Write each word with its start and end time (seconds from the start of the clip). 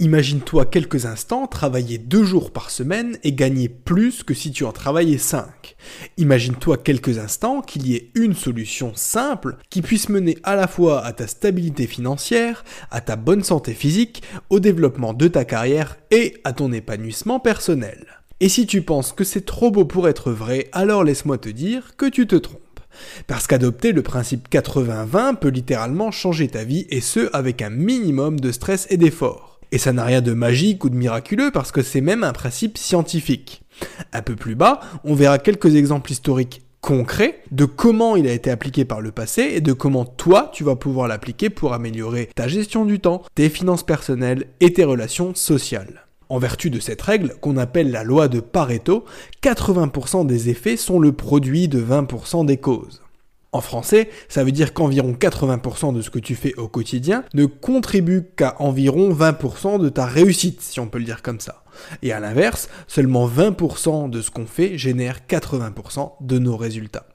Imagine-toi 0.00 0.66
quelques 0.66 1.06
instants 1.06 1.48
travailler 1.48 1.98
deux 1.98 2.22
jours 2.22 2.52
par 2.52 2.70
semaine 2.70 3.18
et 3.24 3.32
gagner 3.32 3.68
plus 3.68 4.22
que 4.22 4.32
si 4.32 4.52
tu 4.52 4.64
en 4.64 4.70
travaillais 4.70 5.18
cinq. 5.18 5.74
Imagine-toi 6.18 6.76
quelques 6.76 7.18
instants 7.18 7.62
qu'il 7.62 7.84
y 7.88 7.96
ait 7.96 8.12
une 8.14 8.36
solution 8.36 8.92
simple 8.94 9.56
qui 9.70 9.82
puisse 9.82 10.08
mener 10.08 10.38
à 10.44 10.54
la 10.54 10.68
fois 10.68 11.04
à 11.04 11.12
ta 11.12 11.26
stabilité 11.26 11.88
financière, 11.88 12.64
à 12.92 13.00
ta 13.00 13.16
bonne 13.16 13.42
santé 13.42 13.74
physique, 13.74 14.22
au 14.50 14.60
développement 14.60 15.14
de 15.14 15.26
ta 15.26 15.44
carrière 15.44 15.96
et 16.12 16.36
à 16.44 16.52
ton 16.52 16.72
épanouissement 16.72 17.40
personnel. 17.40 18.06
Et 18.38 18.48
si 18.48 18.68
tu 18.68 18.82
penses 18.82 19.10
que 19.10 19.24
c'est 19.24 19.44
trop 19.44 19.72
beau 19.72 19.84
pour 19.84 20.08
être 20.08 20.30
vrai, 20.30 20.68
alors 20.70 21.02
laisse-moi 21.02 21.38
te 21.38 21.48
dire 21.48 21.96
que 21.96 22.06
tu 22.06 22.28
te 22.28 22.36
trompes. 22.36 22.60
Parce 23.26 23.48
qu'adopter 23.48 23.90
le 23.90 24.02
principe 24.02 24.48
80-20 24.48 25.40
peut 25.40 25.48
littéralement 25.48 26.12
changer 26.12 26.46
ta 26.46 26.62
vie 26.62 26.86
et 26.88 27.00
ce 27.00 27.30
avec 27.32 27.62
un 27.62 27.70
minimum 27.70 28.38
de 28.38 28.52
stress 28.52 28.86
et 28.90 28.96
d'effort. 28.96 29.47
Et 29.70 29.78
ça 29.78 29.92
n'a 29.92 30.04
rien 30.04 30.22
de 30.22 30.32
magique 30.32 30.84
ou 30.84 30.90
de 30.90 30.96
miraculeux 30.96 31.50
parce 31.52 31.72
que 31.72 31.82
c'est 31.82 32.00
même 32.00 32.24
un 32.24 32.32
principe 32.32 32.78
scientifique. 32.78 33.62
Un 34.12 34.22
peu 34.22 34.34
plus 34.34 34.54
bas, 34.54 34.80
on 35.04 35.14
verra 35.14 35.38
quelques 35.38 35.76
exemples 35.76 36.12
historiques 36.12 36.62
concrets 36.80 37.42
de 37.50 37.64
comment 37.64 38.16
il 38.16 38.26
a 38.26 38.32
été 38.32 38.50
appliqué 38.50 38.84
par 38.84 39.00
le 39.00 39.12
passé 39.12 39.42
et 39.52 39.60
de 39.60 39.72
comment 39.72 40.04
toi 40.04 40.50
tu 40.52 40.64
vas 40.64 40.76
pouvoir 40.76 41.08
l'appliquer 41.08 41.50
pour 41.50 41.74
améliorer 41.74 42.30
ta 42.34 42.48
gestion 42.48 42.84
du 42.84 43.00
temps, 43.00 43.22
tes 43.34 43.48
finances 43.48 43.84
personnelles 43.84 44.46
et 44.60 44.72
tes 44.72 44.84
relations 44.84 45.34
sociales. 45.34 46.06
En 46.30 46.38
vertu 46.38 46.70
de 46.70 46.78
cette 46.78 47.00
règle, 47.00 47.34
qu'on 47.40 47.56
appelle 47.56 47.90
la 47.90 48.04
loi 48.04 48.28
de 48.28 48.40
Pareto, 48.40 49.04
80% 49.42 50.26
des 50.26 50.50
effets 50.50 50.76
sont 50.76 50.98
le 50.98 51.12
produit 51.12 51.68
de 51.68 51.82
20% 51.82 52.44
des 52.44 52.58
causes. 52.58 53.02
En 53.52 53.62
français, 53.62 54.10
ça 54.28 54.44
veut 54.44 54.52
dire 54.52 54.74
qu'environ 54.74 55.12
80% 55.12 55.94
de 55.94 56.02
ce 56.02 56.10
que 56.10 56.18
tu 56.18 56.34
fais 56.34 56.54
au 56.56 56.68
quotidien 56.68 57.24
ne 57.32 57.46
contribue 57.46 58.26
qu'à 58.36 58.56
environ 58.58 59.10
20% 59.10 59.80
de 59.80 59.88
ta 59.88 60.04
réussite, 60.04 60.60
si 60.60 60.80
on 60.80 60.86
peut 60.86 60.98
le 60.98 61.04
dire 61.04 61.22
comme 61.22 61.40
ça. 61.40 61.64
Et 62.02 62.12
à 62.12 62.20
l'inverse, 62.20 62.68
seulement 62.88 63.26
20% 63.26 64.10
de 64.10 64.20
ce 64.20 64.30
qu'on 64.30 64.46
fait 64.46 64.76
génère 64.76 65.20
80% 65.26 66.12
de 66.20 66.38
nos 66.38 66.58
résultats. 66.58 67.06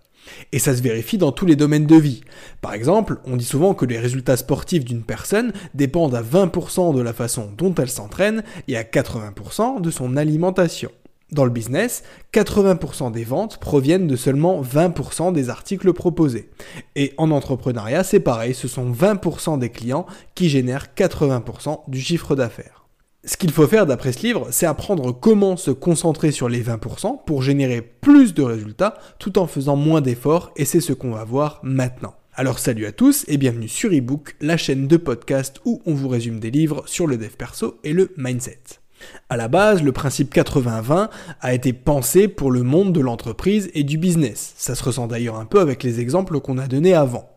Et 0.52 0.58
ça 0.58 0.75
se 0.75 0.81
vérifie 0.81 1.20
dans 1.20 1.31
tous 1.31 1.45
les 1.45 1.56
domaines 1.56 1.86
de 1.86 1.98
vie. 1.98 2.22
Par 2.62 2.73
exemple, 2.73 3.18
on 3.25 3.36
dit 3.36 3.45
souvent 3.45 3.75
que 3.75 3.86
les 3.86 4.00
résultats 4.00 4.38
sportifs 4.38 4.86
d'une 4.86 5.03
personne 5.03 5.53
dépendent 5.75 6.16
à 6.16 6.23
20% 6.23 6.95
de 6.95 7.02
la 7.02 7.14
façon 7.14 7.52
dont 7.56 7.75
elle 7.75 7.90
s'entraîne 7.90 8.44
et 8.68 8.78
à 8.78 8.84
80% 8.84 9.81
de 9.81 9.92
son 9.92 10.18
alimentation. 10.18 10.90
Dans 11.34 11.45
le 11.45 11.52
business, 11.52 12.03
80% 12.31 13.12
des 13.12 13.23
ventes 13.23 13.58
proviennent 13.58 14.06
de 14.06 14.16
seulement 14.16 14.62
20% 14.62 15.34
des 15.34 15.50
articles 15.50 15.92
proposés. 15.92 16.52
Et 16.95 17.14
en 17.17 17.31
entrepreneuriat, 17.31 18.03
c'est 18.03 18.20
pareil, 18.20 18.53
ce 18.53 18.67
sont 18.67 18.92
20% 18.92 19.58
des 19.58 19.70
clients 19.70 20.06
qui 20.36 20.48
génèrent 20.48 20.90
80% 20.95 21.81
du 21.88 22.00
chiffre 22.00 22.36
d'affaires. 22.36 22.86
Ce 23.25 23.36
qu'il 23.38 23.52
faut 23.52 23.67
faire 23.67 23.88
d'après 23.88 24.12
ce 24.12 24.22
livre, 24.22 24.48
c'est 24.52 24.67
apprendre 24.67 25.12
comment 25.12 25.58
se 25.58 25.72
concentrer 25.72 26.31
sur 26.31 26.50
les 26.50 26.62
20% 26.62 27.23
pour 27.25 27.42
générer 27.42 27.81
plus 27.81 28.36
de 28.36 28.44
résultats 28.44 28.95
tout 29.18 29.40
en 29.40 29.47
faisant 29.47 29.75
moins 29.75 30.02
d'efforts 30.02 30.52
et 30.56 30.66
c'est 30.66 30.81
ce 30.81 30.94
qu'on 30.94 31.12
va 31.12 31.23
voir 31.23 31.62
maintenant. 31.64 32.14
Alors 32.36 32.59
salut 32.59 32.86
à 32.86 32.92
tous 32.92 33.25
et 33.28 33.38
bienvenue 33.38 33.70
sur 33.70 33.94
eBook, 33.94 34.36
la 34.42 34.58
chaîne 34.58 34.88
de 34.88 34.97
podcast 34.97 35.62
où 35.66 35.81
on 35.86 35.94
vous 35.94 36.09
résume 36.09 36.40
des 36.40 36.52
livres 36.52 36.84
sur 36.86 37.08
le 37.08 37.18
dev 37.18 37.30
perso 37.38 37.80
et 37.84 37.94
le 37.94 38.12
mindset. 38.18 38.83
À 39.30 39.38
la 39.38 39.48
base, 39.48 39.82
le 39.82 39.92
principe 39.92 40.34
80-20 40.34 41.09
a 41.42 41.54
été 41.54 41.73
pensé 41.73 42.28
pour 42.28 42.52
le 42.52 42.64
monde 42.64 42.94
de 42.94 43.02
l'entreprise 43.02 43.72
et 43.73 43.84
du 43.84 43.98
business. 43.98 44.54
Ça 44.58 44.76
se 44.76 44.84
ressent 44.84 45.08
d'ailleurs 45.08 45.40
un 45.40 45.46
peu 45.46 45.59
avec 45.59 45.84
les 45.84 46.00
exemples 46.00 46.40
qu'on 46.40 46.58
a 46.58 46.68
donnés 46.68 46.94
avant. 46.94 47.30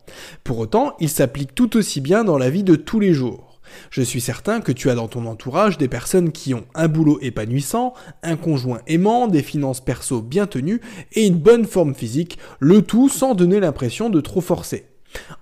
Pour 0.43 0.59
autant, 0.59 0.95
il 0.99 1.09
s'applique 1.09 1.55
tout 1.55 1.77
aussi 1.77 2.01
bien 2.01 2.23
dans 2.23 2.37
la 2.37 2.49
vie 2.49 2.63
de 2.63 2.75
tous 2.75 2.99
les 2.99 3.13
jours. 3.13 3.47
Je 3.89 4.01
suis 4.01 4.21
certain 4.21 4.61
que 4.61 4.71
tu 4.71 4.89
as 4.89 4.95
dans 4.95 5.07
ton 5.07 5.25
entourage 5.25 5.77
des 5.77 5.87
personnes 5.87 6.31
qui 6.31 6.53
ont 6.53 6.65
un 6.75 6.87
boulot 6.87 7.19
épanouissant, 7.21 7.93
un 8.23 8.35
conjoint 8.35 8.81
aimant, 8.87 9.27
des 9.27 9.43
finances 9.43 9.81
perso 9.81 10.21
bien 10.21 10.47
tenues 10.47 10.81
et 11.13 11.25
une 11.25 11.37
bonne 11.37 11.65
forme 11.65 11.95
physique, 11.95 12.37
le 12.59 12.81
tout 12.81 13.09
sans 13.09 13.35
donner 13.35 13.59
l'impression 13.59 14.09
de 14.09 14.21
trop 14.21 14.41
forcer. 14.41 14.85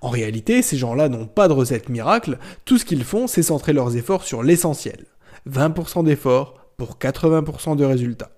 En 0.01 0.09
réalité, 0.09 0.61
ces 0.61 0.77
gens-là 0.77 1.09
n'ont 1.09 1.25
pas 1.25 1.47
de 1.47 1.53
recette 1.53 1.89
miracle, 1.89 2.37
tout 2.65 2.77
ce 2.77 2.85
qu'ils 2.85 3.03
font, 3.03 3.27
c'est 3.27 3.43
centrer 3.43 3.73
leurs 3.73 3.97
efforts 3.97 4.23
sur 4.23 4.43
l'essentiel. 4.43 5.05
20% 5.49 6.03
d'efforts 6.03 6.55
pour 6.77 6.97
80% 6.97 7.75
de 7.75 7.85
résultats. 7.85 8.31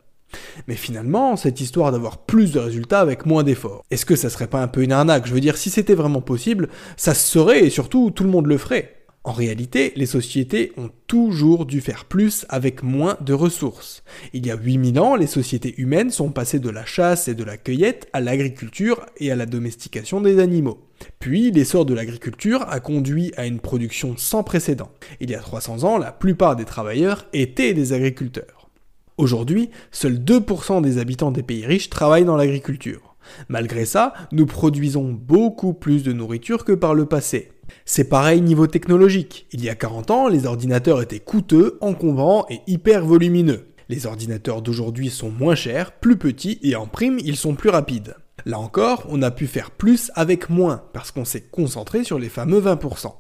Mais 0.68 0.76
finalement, 0.76 1.36
cette 1.36 1.62
histoire 1.62 1.92
d'avoir 1.92 2.18
plus 2.18 2.52
de 2.52 2.60
résultats 2.60 3.00
avec 3.00 3.26
moins 3.26 3.44
d'efforts, 3.44 3.84
est-ce 3.92 4.06
que 4.06 4.16
ça 4.16 4.30
serait 4.30 4.48
pas 4.48 4.62
un 4.62 4.68
peu 4.68 4.84
une 4.84 4.92
arnaque? 4.92 5.26
Je 5.26 5.34
veux 5.34 5.40
dire, 5.40 5.58
si 5.58 5.70
c'était 5.70 5.96
vraiment 5.96 6.22
possible, 6.22 6.70
ça 6.98 7.14
se 7.14 7.30
serait 7.32 7.66
et 7.66 7.70
surtout 7.70 8.12
tout 8.12 8.24
le 8.24 8.30
monde 8.30 8.48
le 8.48 8.58
ferait. 8.58 8.94
En 9.24 9.34
réalité, 9.34 9.92
les 9.98 10.06
sociétés 10.06 10.72
ont 10.78 10.90
toujours 11.06 11.66
dû 11.66 11.82
faire 11.82 12.06
plus 12.06 12.46
avec 12.48 12.82
moins 12.82 13.18
de 13.20 13.34
ressources. 13.34 14.04
Il 14.32 14.46
y 14.46 14.52
a 14.52 14.56
8000 14.56 15.00
ans, 15.02 15.16
les 15.16 15.28
sociétés 15.28 15.76
humaines 15.78 16.12
sont 16.12 16.30
passées 16.30 16.60
de 16.60 16.70
la 16.70 16.86
chasse 16.86 17.28
et 17.28 17.36
de 17.36 17.44
la 17.44 17.58
cueillette 17.58 18.08
à 18.14 18.22
l'agriculture 18.22 19.06
et 19.18 19.30
à 19.30 19.36
la 19.36 19.46
domestication 19.46 20.22
des 20.22 20.40
animaux. 20.40 20.87
Puis, 21.20 21.52
l'essor 21.52 21.86
de 21.86 21.94
l'agriculture 21.94 22.66
a 22.70 22.80
conduit 22.80 23.32
à 23.38 23.46
une 23.46 23.60
production 23.60 24.16
sans 24.18 24.44
précédent. 24.44 24.90
Il 25.20 25.30
y 25.30 25.36
a 25.36 25.40
300 25.40 25.84
ans, 25.84 25.98
la 25.98 26.12
plupart 26.12 26.56
des 26.56 26.66
travailleurs 26.66 27.26
étaient 27.34 27.74
des 27.74 27.94
agriculteurs. 27.94 28.70
Aujourd'hui, 29.18 29.70
seuls 29.92 30.20
2% 30.20 30.82
des 30.82 31.00
habitants 31.00 31.32
des 31.32 31.44
pays 31.44 31.66
riches 31.66 31.90
travaillent 31.90 32.26
dans 32.26 32.38
l'agriculture. 32.38 33.16
Malgré 33.50 33.86
ça, 33.86 34.14
nous 34.32 34.46
produisons 34.46 35.12
beaucoup 35.12 35.74
plus 35.74 36.04
de 36.04 36.14
nourriture 36.14 36.64
que 36.64 36.74
par 36.74 36.94
le 36.94 37.06
passé. 37.06 37.52
C'est 37.86 38.10
pareil 38.10 38.42
niveau 38.42 38.68
technologique. 38.68 39.48
Il 39.52 39.64
y 39.64 39.70
a 39.70 39.76
40 39.76 40.12
ans, 40.12 40.28
les 40.28 40.46
ordinateurs 40.46 41.02
étaient 41.02 41.20
coûteux, 41.20 41.78
encombrants 41.82 42.46
et 42.50 42.62
hyper 42.68 43.06
volumineux. 43.06 43.68
Les 43.90 44.06
ordinateurs 44.06 44.62
d'aujourd'hui 44.62 45.10
sont 45.10 45.32
moins 45.32 45.56
chers, 45.56 45.94
plus 45.94 46.18
petits 46.18 46.60
et 46.62 46.76
en 46.76 46.88
prime, 46.88 47.20
ils 47.24 47.38
sont 47.38 47.56
plus 47.56 47.70
rapides. 47.70 48.16
Là 48.46 48.60
encore, 48.60 49.06
on 49.10 49.22
a 49.22 49.32
pu 49.32 49.48
faire 49.48 49.72
plus 49.72 50.12
avec 50.16 50.50
moins, 50.50 50.84
parce 50.94 51.12
qu'on 51.12 51.26
s'est 51.26 51.42
concentré 51.42 52.04
sur 52.04 52.20
les 52.20 52.30
fameux 52.30 52.62
20%. 52.62 53.14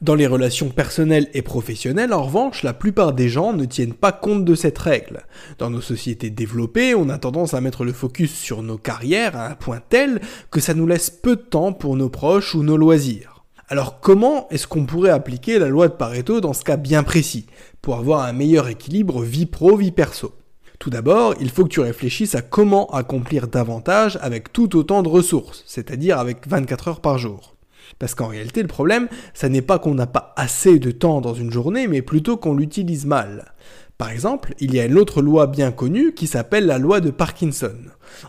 Dans 0.00 0.14
les 0.14 0.26
relations 0.26 0.68
personnelles 0.68 1.28
et 1.34 1.42
professionnelles, 1.42 2.12
en 2.12 2.22
revanche, 2.22 2.62
la 2.62 2.74
plupart 2.74 3.12
des 3.12 3.28
gens 3.28 3.52
ne 3.52 3.64
tiennent 3.64 3.94
pas 3.94 4.12
compte 4.12 4.44
de 4.44 4.54
cette 4.54 4.78
règle. 4.78 5.22
Dans 5.58 5.70
nos 5.70 5.80
sociétés 5.80 6.30
développées, 6.30 6.94
on 6.94 7.08
a 7.08 7.18
tendance 7.18 7.54
à 7.54 7.60
mettre 7.60 7.84
le 7.84 7.92
focus 7.92 8.32
sur 8.32 8.62
nos 8.62 8.78
carrières 8.78 9.36
à 9.36 9.48
un 9.48 9.54
point 9.54 9.80
tel 9.88 10.20
que 10.50 10.60
ça 10.60 10.74
nous 10.74 10.86
laisse 10.86 11.10
peu 11.10 11.36
de 11.36 11.40
temps 11.40 11.72
pour 11.72 11.96
nos 11.96 12.10
proches 12.10 12.54
ou 12.54 12.62
nos 12.62 12.76
loisirs. 12.76 13.44
Alors 13.68 14.00
comment 14.00 14.48
est-ce 14.50 14.66
qu'on 14.66 14.86
pourrait 14.86 15.10
appliquer 15.10 15.58
la 15.58 15.68
loi 15.68 15.88
de 15.88 15.94
Pareto 15.94 16.40
dans 16.40 16.54
ce 16.54 16.64
cas 16.64 16.76
bien 16.76 17.02
précis, 17.02 17.46
pour 17.82 17.96
avoir 17.96 18.22
un 18.22 18.32
meilleur 18.32 18.68
équilibre 18.68 19.22
vie 19.22 19.46
pro-vie 19.46 19.92
perso? 19.92 20.32
Tout 20.78 20.90
d'abord, 20.90 21.34
il 21.40 21.50
faut 21.50 21.64
que 21.64 21.70
tu 21.70 21.80
réfléchisses 21.80 22.36
à 22.36 22.42
comment 22.42 22.86
accomplir 22.90 23.48
davantage 23.48 24.16
avec 24.22 24.52
tout 24.52 24.76
autant 24.76 25.02
de 25.02 25.08
ressources, 25.08 25.64
c'est-à-dire 25.66 26.18
avec 26.18 26.46
24 26.46 26.88
heures 26.88 27.00
par 27.00 27.18
jour. 27.18 27.56
Parce 27.98 28.14
qu'en 28.14 28.28
réalité, 28.28 28.62
le 28.62 28.68
problème, 28.68 29.08
ça 29.34 29.48
n'est 29.48 29.62
pas 29.62 29.80
qu'on 29.80 29.94
n'a 29.94 30.06
pas 30.06 30.34
assez 30.36 30.78
de 30.78 30.92
temps 30.92 31.20
dans 31.20 31.34
une 31.34 31.50
journée, 31.50 31.88
mais 31.88 32.00
plutôt 32.00 32.36
qu'on 32.36 32.54
l'utilise 32.54 33.06
mal. 33.06 33.54
Par 33.96 34.10
exemple, 34.10 34.54
il 34.60 34.72
y 34.72 34.78
a 34.78 34.84
une 34.84 34.96
autre 34.96 35.20
loi 35.20 35.48
bien 35.48 35.72
connue 35.72 36.14
qui 36.14 36.28
s'appelle 36.28 36.66
la 36.66 36.78
loi 36.78 37.00
de 37.00 37.10
Parkinson. 37.10 37.76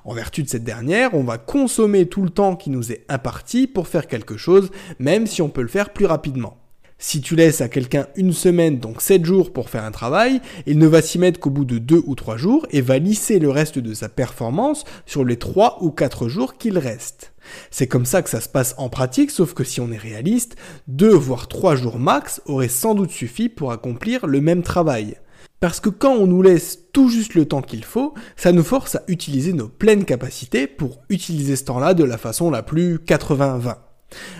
En 0.04 0.16
vertu 0.16 0.42
de 0.42 0.50
cette 0.50 0.64
dernière, 0.64 1.14
on 1.14 1.24
va 1.24 1.38
consommer 1.38 2.08
tout 2.08 2.24
le 2.24 2.31
temps 2.31 2.56
qui 2.56 2.72
nous 2.72 2.92
est 2.92 3.06
imparti 3.10 3.68
pour 3.68 3.88
faire 3.88 4.08
quelque 4.08 4.38
chose, 4.38 4.72
même 4.98 5.28
si 5.28 5.44
on 5.44 5.50
peut 5.50 5.62
le 5.62 5.68
faire 5.68 5.92
plus 5.92 6.08
rapidement. 6.08 6.58
Si 7.02 7.22
tu 7.22 7.38
laisses 7.38 7.62
à 7.62 7.70
quelqu'un 7.70 8.08
une 8.18 8.34
semaine, 8.34 8.80
donc 8.80 9.02
7 9.02 9.24
jours 9.24 9.54
pour 9.54 9.70
faire 9.70 9.86
un 9.86 9.92
travail, 9.92 10.42
il 10.68 10.78
ne 10.78 10.86
va 10.86 11.02
s'y 11.02 11.18
mettre 11.18 11.40
qu'au 11.40 11.50
bout 11.50 11.64
de 11.64 11.78
2 11.78 12.04
ou 12.06 12.14
3 12.14 12.36
jours 12.36 12.68
et 12.72 12.82
va 12.82 12.98
lisser 12.98 13.40
le 13.40 13.50
reste 13.50 13.80
de 13.80 13.94
sa 13.94 14.10
performance 14.10 14.84
sur 15.06 15.24
les 15.24 15.38
3 15.38 15.78
ou 15.80 15.92
4 15.92 16.28
jours 16.28 16.58
qu'il 16.58 16.78
reste. 16.78 17.32
C'est 17.72 17.88
comme 17.88 18.06
ça 18.06 18.22
que 18.22 18.30
ça 18.30 18.42
se 18.42 18.50
passe 18.50 18.76
en 18.78 18.90
pratique, 18.90 19.32
sauf 19.32 19.54
que 19.54 19.64
si 19.64 19.80
on 19.80 19.94
est 19.94 19.98
réaliste, 19.98 20.58
2 20.90 21.08
voire 21.08 21.48
3 21.48 21.78
jours 21.78 22.00
max 22.00 22.42
auraient 22.46 22.68
sans 22.68 22.96
doute 22.96 23.12
suffi 23.12 23.48
pour 23.48 23.72
accomplir 23.72 24.28
le 24.28 24.42
même 24.42 24.62
travail. 24.62 25.16
Parce 25.62 25.80
que 25.80 25.90
quand 25.90 26.16
on 26.16 26.28
nous 26.28 26.42
laisse 26.42 26.80
tout 26.92 27.07
juste 27.07 27.34
le 27.34 27.46
temps 27.46 27.62
qu'il 27.62 27.86
faut, 27.86 28.13
ça 28.36 28.51
nous 28.51 28.63
force 28.63 28.96
à 28.96 29.04
utiliser 29.07 29.54
nos 29.54 29.69
pleines 29.69 30.04
capacités 30.04 30.68
pour 30.68 31.00
utiliser 31.07 31.56
ce 31.56 31.63
temps-là 31.63 31.94
de 31.94 32.04
la 32.04 32.18
façon 32.18 32.51
la 32.51 32.62
plus 32.62 32.98
80-20. 32.98 33.78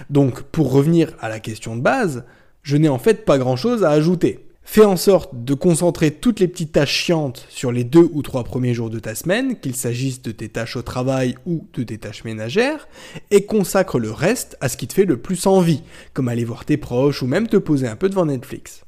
Donc, 0.10 0.42
pour 0.42 0.74
revenir 0.74 1.16
à 1.22 1.30
la 1.30 1.40
question 1.40 1.76
de 1.76 1.82
base, 1.82 2.26
je 2.64 2.78
n'ai 2.78 2.90
en 2.90 3.00
fait 3.00 3.26
pas 3.26 3.38
grand-chose 3.38 3.84
à 3.84 3.92
ajouter. 3.92 4.46
Fais 4.72 4.86
en 4.86 4.98
sorte 4.98 5.32
de 5.34 5.56
concentrer 5.56 6.12
toutes 6.12 6.40
les 6.40 6.48
petites 6.48 6.74
tâches 6.74 6.94
chiantes 6.94 7.48
sur 7.50 7.72
les 7.72 7.84
deux 7.84 8.08
ou 8.14 8.22
trois 8.22 8.44
premiers 8.44 8.76
jours 8.76 8.92
de 8.92 9.00
ta 9.00 9.16
semaine, 9.16 9.60
qu'il 9.60 9.76
s'agisse 9.76 10.22
de 10.22 10.32
tes 10.32 10.48
tâches 10.48 10.76
au 10.76 10.84
travail 10.84 11.34
ou 11.48 11.66
de 11.74 11.82
tes 11.82 11.98
tâches 11.98 12.24
ménagères, 12.24 12.88
et 13.32 13.48
consacre 13.48 13.98
le 13.98 14.12
reste 14.12 14.58
à 14.62 14.70
ce 14.70 14.78
qui 14.78 14.88
te 14.88 14.94
fait 14.94 15.06
le 15.06 15.18
plus 15.18 15.48
envie, 15.48 15.82
comme 16.14 16.28
aller 16.28 16.46
voir 16.46 16.66
tes 16.66 16.78
proches 16.78 17.24
ou 17.24 17.26
même 17.26 17.48
te 17.48 17.58
poser 17.58 17.88
un 17.88 17.96
peu 17.96 18.10
devant 18.10 18.28
Netflix. 18.28 18.84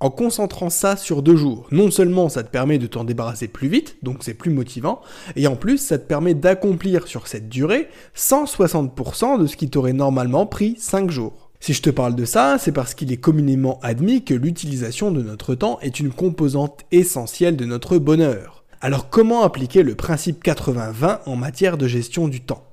En 0.00 0.10
concentrant 0.10 0.70
ça 0.70 0.96
sur 0.96 1.22
deux 1.22 1.36
jours, 1.36 1.68
non 1.70 1.92
seulement 1.92 2.28
ça 2.28 2.42
te 2.42 2.50
permet 2.50 2.78
de 2.78 2.88
t'en 2.88 3.04
débarrasser 3.04 3.46
plus 3.46 3.68
vite, 3.68 3.98
donc 4.02 4.24
c'est 4.24 4.34
plus 4.34 4.50
motivant, 4.50 5.02
et 5.36 5.46
en 5.46 5.54
plus 5.54 5.78
ça 5.78 5.98
te 5.98 6.08
permet 6.08 6.34
d'accomplir 6.34 7.06
sur 7.06 7.28
cette 7.28 7.48
durée 7.48 7.86
160% 8.16 9.40
de 9.40 9.46
ce 9.46 9.54
qui 9.54 9.70
t'aurait 9.70 9.92
normalement 9.92 10.46
pris 10.46 10.74
5 10.76 11.12
jours. 11.12 11.41
Si 11.64 11.74
je 11.74 11.82
te 11.82 11.90
parle 11.90 12.16
de 12.16 12.24
ça, 12.24 12.56
c'est 12.58 12.72
parce 12.72 12.92
qu'il 12.92 13.12
est 13.12 13.18
communément 13.18 13.78
admis 13.84 14.24
que 14.24 14.34
l'utilisation 14.34 15.12
de 15.12 15.22
notre 15.22 15.54
temps 15.54 15.78
est 15.80 16.00
une 16.00 16.10
composante 16.10 16.80
essentielle 16.90 17.56
de 17.56 17.64
notre 17.64 17.98
bonheur. 17.98 18.64
Alors 18.80 19.10
comment 19.10 19.44
appliquer 19.44 19.84
le 19.84 19.94
principe 19.94 20.44
80-20 20.44 21.20
en 21.24 21.36
matière 21.36 21.78
de 21.78 21.86
gestion 21.86 22.26
du 22.26 22.40
temps? 22.40 22.64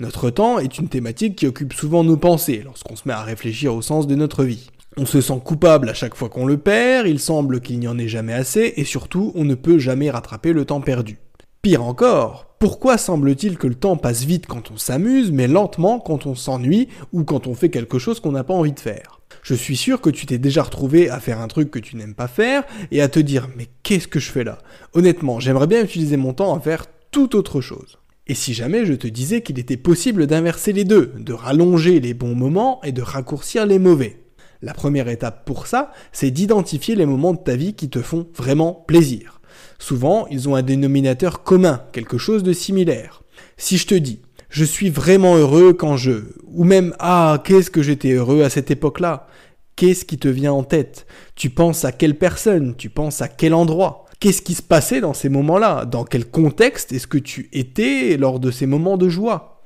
Notre 0.00 0.30
temps 0.30 0.58
est 0.58 0.78
une 0.78 0.88
thématique 0.88 1.36
qui 1.36 1.46
occupe 1.46 1.74
souvent 1.74 2.02
nos 2.02 2.16
pensées 2.16 2.62
lorsqu'on 2.64 2.96
se 2.96 3.06
met 3.06 3.12
à 3.12 3.20
réfléchir 3.20 3.74
au 3.74 3.82
sens 3.82 4.06
de 4.06 4.14
notre 4.14 4.44
vie. 4.44 4.70
On 4.96 5.04
se 5.04 5.20
sent 5.20 5.42
coupable 5.44 5.90
à 5.90 5.94
chaque 5.94 6.14
fois 6.14 6.30
qu'on 6.30 6.46
le 6.46 6.56
perd, 6.56 7.06
il 7.06 7.20
semble 7.20 7.60
qu'il 7.60 7.78
n'y 7.78 7.88
en 7.88 7.98
ait 7.98 8.08
jamais 8.08 8.32
assez, 8.32 8.72
et 8.78 8.84
surtout 8.84 9.32
on 9.34 9.44
ne 9.44 9.54
peut 9.54 9.78
jamais 9.78 10.10
rattraper 10.10 10.54
le 10.54 10.64
temps 10.64 10.80
perdu. 10.80 11.18
Pire 11.64 11.82
encore, 11.82 12.54
pourquoi 12.58 12.98
semble-t-il 12.98 13.56
que 13.56 13.66
le 13.66 13.74
temps 13.74 13.96
passe 13.96 14.24
vite 14.24 14.46
quand 14.46 14.70
on 14.70 14.76
s'amuse, 14.76 15.32
mais 15.32 15.48
lentement 15.48 15.98
quand 15.98 16.26
on 16.26 16.34
s'ennuie 16.34 16.88
ou 17.14 17.24
quand 17.24 17.46
on 17.46 17.54
fait 17.54 17.70
quelque 17.70 17.98
chose 17.98 18.20
qu'on 18.20 18.32
n'a 18.32 18.44
pas 18.44 18.52
envie 18.52 18.74
de 18.74 18.80
faire? 18.80 19.22
Je 19.42 19.54
suis 19.54 19.74
sûr 19.74 20.02
que 20.02 20.10
tu 20.10 20.26
t'es 20.26 20.36
déjà 20.36 20.62
retrouvé 20.62 21.08
à 21.08 21.20
faire 21.20 21.40
un 21.40 21.48
truc 21.48 21.70
que 21.70 21.78
tu 21.78 21.96
n'aimes 21.96 22.14
pas 22.14 22.28
faire 22.28 22.64
et 22.90 23.00
à 23.00 23.08
te 23.08 23.18
dire 23.18 23.48
mais 23.56 23.68
qu'est-ce 23.82 24.08
que 24.08 24.20
je 24.20 24.30
fais 24.30 24.44
là? 24.44 24.58
Honnêtement, 24.92 25.40
j'aimerais 25.40 25.66
bien 25.66 25.82
utiliser 25.82 26.18
mon 26.18 26.34
temps 26.34 26.54
à 26.54 26.60
faire 26.60 26.84
tout 27.10 27.34
autre 27.34 27.62
chose. 27.62 27.96
Et 28.26 28.34
si 28.34 28.52
jamais 28.52 28.84
je 28.84 28.92
te 28.92 29.06
disais 29.06 29.40
qu'il 29.40 29.58
était 29.58 29.78
possible 29.78 30.26
d'inverser 30.26 30.74
les 30.74 30.84
deux, 30.84 31.14
de 31.16 31.32
rallonger 31.32 31.98
les 31.98 32.12
bons 32.12 32.34
moments 32.34 32.82
et 32.84 32.92
de 32.92 33.00
raccourcir 33.00 33.64
les 33.64 33.78
mauvais? 33.78 34.22
La 34.60 34.74
première 34.74 35.08
étape 35.08 35.46
pour 35.46 35.66
ça, 35.66 35.92
c'est 36.12 36.30
d'identifier 36.30 36.94
les 36.94 37.06
moments 37.06 37.32
de 37.32 37.38
ta 37.38 37.56
vie 37.56 37.72
qui 37.72 37.88
te 37.88 38.02
font 38.02 38.28
vraiment 38.34 38.84
plaisir. 38.86 39.40
Souvent, 39.78 40.26
ils 40.30 40.48
ont 40.48 40.54
un 40.54 40.62
dénominateur 40.62 41.42
commun, 41.42 41.82
quelque 41.92 42.18
chose 42.18 42.42
de 42.42 42.52
similaire. 42.52 43.22
Si 43.56 43.78
je 43.78 43.86
te 43.86 43.94
dis 43.94 44.20
je 44.54 44.64
suis 44.64 44.88
vraiment 44.88 45.34
heureux 45.34 45.72
quand 45.72 45.96
je 45.96 46.12
ou 46.46 46.62
même 46.62 46.94
ah, 47.00 47.42
qu'est-ce 47.44 47.72
que 47.72 47.82
j'étais 47.82 48.12
heureux 48.12 48.44
à 48.44 48.50
cette 48.50 48.70
époque-là? 48.70 49.26
Qu'est-ce 49.74 50.04
qui 50.04 50.16
te 50.16 50.28
vient 50.28 50.52
en 50.52 50.62
tête? 50.62 51.08
Tu 51.34 51.50
penses 51.50 51.84
à 51.84 51.90
quelle 51.90 52.16
personne? 52.16 52.76
Tu 52.76 52.88
penses 52.88 53.20
à 53.20 53.26
quel 53.26 53.52
endroit? 53.52 54.04
Qu'est-ce 54.20 54.42
qui 54.42 54.54
se 54.54 54.62
passait 54.62 55.00
dans 55.00 55.12
ces 55.12 55.28
moments-là? 55.28 55.86
Dans 55.86 56.04
quel 56.04 56.24
contexte 56.24 56.92
est-ce 56.92 57.08
que 57.08 57.18
tu 57.18 57.48
étais 57.52 58.16
lors 58.16 58.38
de 58.38 58.52
ces 58.52 58.66
moments 58.66 58.96
de 58.96 59.08
joie? 59.08 59.60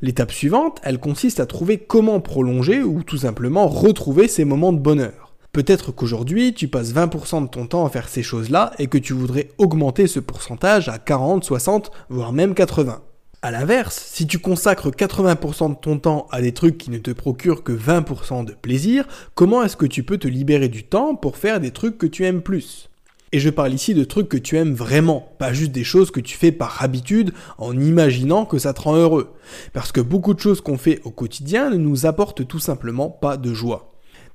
L'étape 0.00 0.32
suivante, 0.32 0.80
elle 0.82 1.00
consiste 1.00 1.40
à 1.40 1.44
trouver 1.44 1.76
comment 1.76 2.20
prolonger 2.20 2.82
ou 2.82 3.02
tout 3.02 3.18
simplement 3.18 3.68
retrouver 3.68 4.26
ces 4.26 4.46
moments 4.46 4.72
de 4.72 4.78
bonheur. 4.78 5.19
Peut-être 5.52 5.90
qu'aujourd'hui, 5.90 6.54
tu 6.54 6.68
passes 6.68 6.94
20% 6.94 7.42
de 7.42 7.48
ton 7.48 7.66
temps 7.66 7.84
à 7.84 7.90
faire 7.90 8.08
ces 8.08 8.22
choses-là 8.22 8.72
et 8.78 8.86
que 8.86 8.98
tu 8.98 9.14
voudrais 9.14 9.50
augmenter 9.58 10.06
ce 10.06 10.20
pourcentage 10.20 10.88
à 10.88 10.98
40, 10.98 11.42
60, 11.42 11.90
voire 12.08 12.32
même 12.32 12.54
80. 12.54 13.02
A 13.42 13.50
l'inverse, 13.50 14.00
si 14.12 14.28
tu 14.28 14.38
consacres 14.38 14.90
80% 14.90 15.70
de 15.70 15.74
ton 15.74 15.98
temps 15.98 16.28
à 16.30 16.40
des 16.40 16.52
trucs 16.52 16.78
qui 16.78 16.90
ne 16.90 16.98
te 16.98 17.10
procurent 17.10 17.64
que 17.64 17.72
20% 17.72 18.44
de 18.44 18.52
plaisir, 18.52 19.08
comment 19.34 19.64
est-ce 19.64 19.76
que 19.76 19.86
tu 19.86 20.04
peux 20.04 20.18
te 20.18 20.28
libérer 20.28 20.68
du 20.68 20.84
temps 20.84 21.16
pour 21.16 21.36
faire 21.36 21.58
des 21.58 21.72
trucs 21.72 21.98
que 21.98 22.06
tu 22.06 22.24
aimes 22.26 22.42
plus? 22.42 22.88
Et 23.32 23.40
je 23.40 23.50
parle 23.50 23.74
ici 23.74 23.92
de 23.92 24.04
trucs 24.04 24.28
que 24.28 24.36
tu 24.36 24.56
aimes 24.56 24.74
vraiment, 24.74 25.32
pas 25.38 25.52
juste 25.52 25.72
des 25.72 25.84
choses 25.84 26.12
que 26.12 26.20
tu 26.20 26.36
fais 26.36 26.52
par 26.52 26.80
habitude 26.82 27.32
en 27.58 27.76
imaginant 27.76 28.44
que 28.44 28.58
ça 28.58 28.72
te 28.72 28.82
rend 28.82 28.94
heureux. 28.94 29.32
Parce 29.72 29.90
que 29.90 30.00
beaucoup 30.00 30.34
de 30.34 30.40
choses 30.40 30.60
qu'on 30.60 30.78
fait 30.78 31.00
au 31.02 31.10
quotidien 31.10 31.70
ne 31.70 31.76
nous 31.76 32.06
apportent 32.06 32.46
tout 32.46 32.60
simplement 32.60 33.08
pas 33.10 33.36
de 33.36 33.52
joie. 33.52 33.89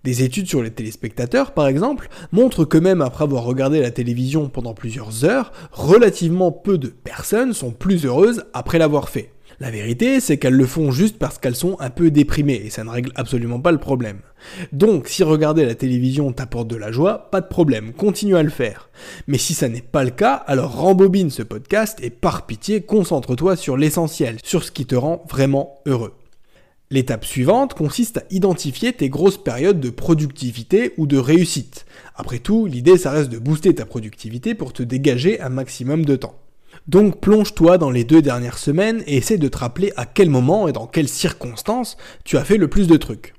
Des 0.06 0.22
études 0.22 0.48
sur 0.48 0.62
les 0.62 0.69
téléspectateurs, 0.69 1.52
par 1.52 1.66
exemple, 1.66 2.10
montrent 2.31 2.63
que 2.63 2.78
même 2.78 3.02
après 3.02 3.24
avoir 3.24 3.44
regardé 3.44 3.81
la 3.81 3.90
télévision 3.90 4.50
pendant 4.50 4.75
plusieurs 4.75 5.25
heures, 5.25 5.52
relativement 5.72 6.52
peu 6.52 6.78
de 6.78 6.90
personnes 6.90 7.54
sont 7.54 7.72
plus 7.72 8.06
heureuses 8.06 8.44
après 8.54 8.78
l'avoir 8.78 9.10
fait. 9.10 9.31
La 9.60 9.72
vérité, 9.72 10.19
c'est 10.19 10.38
qu'elles 10.38 10.54
le 10.54 10.68
font 10.68 10.92
juste 10.92 11.18
parce 11.18 11.40
qu'elles 11.40 11.56
sont 11.56 11.75
un 11.80 11.90
peu 11.90 12.12
déprimées, 12.12 12.62
et 12.63 12.69
ça 12.69 12.84
ne 12.84 12.92
règle 12.92 13.13
absolument 13.16 13.60
pas 13.60 13.72
le 13.72 13.80
problème. 13.80 14.19
Donc, 14.72 15.07
si 15.07 15.24
regarder 15.24 15.66
la 15.66 15.74
télévision 15.74 16.31
t'apporte 16.34 16.68
de 16.68 16.75
la 16.75 16.92
joie, 16.92 17.31
pas 17.31 17.42
de 17.42 17.48
problème, 17.48 17.92
continue 17.92 18.36
à 18.36 18.44
le 18.44 18.51
faire. 18.51 18.92
Mais 19.25 19.40
si 19.40 19.56
ça 19.56 19.69
n'est 19.69 19.81
pas 19.81 20.04
le 20.04 20.12
cas, 20.12 20.36
alors 20.36 20.75
rembobine 20.75 21.31
ce 21.31 21.42
podcast 21.42 21.98
et 22.04 22.12
par 22.12 22.46
pitié, 22.46 22.81
concentre-toi 22.81 23.56
sur 23.56 23.75
l'essentiel, 23.75 24.38
sur 24.44 24.63
ce 24.63 24.72
qui 24.72 24.86
te 24.86 24.94
rend 24.94 25.24
vraiment 25.28 25.80
heureux. 25.88 26.13
L'étape 26.92 27.26
suivante 27.26 27.74
consiste 27.74 28.18
à 28.18 28.24
identifier 28.30 28.94
tes 28.94 29.10
grosses 29.10 29.42
périodes 29.42 29.80
de 29.80 29.90
productivité 29.90 30.94
ou 30.98 31.08
de 31.08 31.18
réussite. 31.18 31.88
Après 32.16 32.38
tout, 32.38 32.68
l'idée 32.68 32.98
ça 32.98 33.10
reste 33.10 33.32
de 33.32 33.40
booster 33.40 33.74
ta 33.74 33.86
productivité 33.86 34.54
pour 34.54 34.72
te 34.72 34.84
dégager 34.84 35.42
un 35.42 35.50
maximum 35.50 36.06
de 36.06 36.16
temps. 36.16 36.40
Donc 36.88 37.20
plonge-toi 37.20 37.80
dans 37.80 37.90
les 37.90 38.04
deux 38.04 38.22
dernières 38.22 38.60
semaines 38.60 39.04
et 39.08 39.18
essaie 39.18 39.40
de 39.40 39.48
te 39.48 39.58
rappeler 39.58 39.94
à 39.96 40.06
quel 40.06 40.30
moment 40.30 40.68
et 40.68 40.74
dans 40.74 40.86
quelles 40.86 41.08
circonstances 41.08 41.98
tu 42.24 42.38
as 42.38 42.46
fait 42.46 42.58
le 42.58 42.68
plus 42.68 42.88
de 42.88 42.98
trucs. 42.98 43.34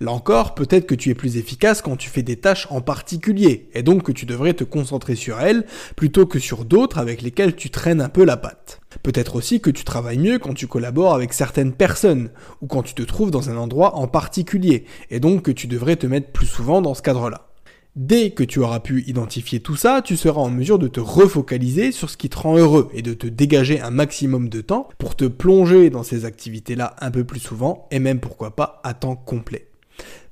Là 0.00 0.12
encore, 0.12 0.54
peut-être 0.54 0.86
que 0.86 0.94
tu 0.94 1.10
es 1.10 1.14
plus 1.14 1.36
efficace 1.36 1.82
quand 1.82 1.96
tu 1.96 2.08
fais 2.08 2.22
des 2.22 2.36
tâches 2.36 2.66
en 2.70 2.80
particulier, 2.80 3.68
et 3.74 3.82
donc 3.82 4.02
que 4.02 4.12
tu 4.12 4.26
devrais 4.26 4.54
te 4.54 4.64
concentrer 4.64 5.14
sur 5.14 5.40
elles 5.40 5.64
plutôt 5.96 6.26
que 6.26 6.38
sur 6.38 6.64
d'autres 6.64 6.98
avec 6.98 7.22
lesquelles 7.22 7.56
tu 7.56 7.70
traînes 7.70 8.00
un 8.00 8.08
peu 8.08 8.24
la 8.24 8.36
patte. 8.36 8.80
Peut-être 9.02 9.36
aussi 9.36 9.60
que 9.60 9.70
tu 9.70 9.84
travailles 9.84 10.18
mieux 10.18 10.38
quand 10.38 10.54
tu 10.54 10.66
collabores 10.66 11.14
avec 11.14 11.32
certaines 11.32 11.72
personnes, 11.72 12.30
ou 12.60 12.66
quand 12.66 12.82
tu 12.82 12.94
te 12.94 13.02
trouves 13.02 13.30
dans 13.30 13.50
un 13.50 13.56
endroit 13.56 13.96
en 13.96 14.08
particulier, 14.08 14.84
et 15.10 15.20
donc 15.20 15.42
que 15.42 15.50
tu 15.50 15.66
devrais 15.66 15.96
te 15.96 16.06
mettre 16.06 16.32
plus 16.32 16.46
souvent 16.46 16.80
dans 16.80 16.94
ce 16.94 17.02
cadre-là. 17.02 17.46
Dès 17.96 18.32
que 18.32 18.44
tu 18.44 18.58
auras 18.58 18.80
pu 18.80 19.04
identifier 19.06 19.60
tout 19.60 19.74
ça, 19.74 20.02
tu 20.04 20.18
seras 20.18 20.42
en 20.42 20.50
mesure 20.50 20.78
de 20.78 20.86
te 20.86 21.00
refocaliser 21.00 21.92
sur 21.92 22.10
ce 22.10 22.18
qui 22.18 22.28
te 22.28 22.36
rend 22.36 22.58
heureux 22.58 22.90
et 22.92 23.00
de 23.00 23.14
te 23.14 23.26
dégager 23.26 23.80
un 23.80 23.90
maximum 23.90 24.50
de 24.50 24.60
temps 24.60 24.90
pour 24.98 25.16
te 25.16 25.24
plonger 25.24 25.88
dans 25.88 26.02
ces 26.02 26.26
activités-là 26.26 26.94
un 27.00 27.10
peu 27.10 27.24
plus 27.24 27.40
souvent 27.40 27.88
et 27.90 27.98
même 27.98 28.20
pourquoi 28.20 28.54
pas 28.54 28.82
à 28.84 28.92
temps 28.92 29.16
complet. 29.16 29.65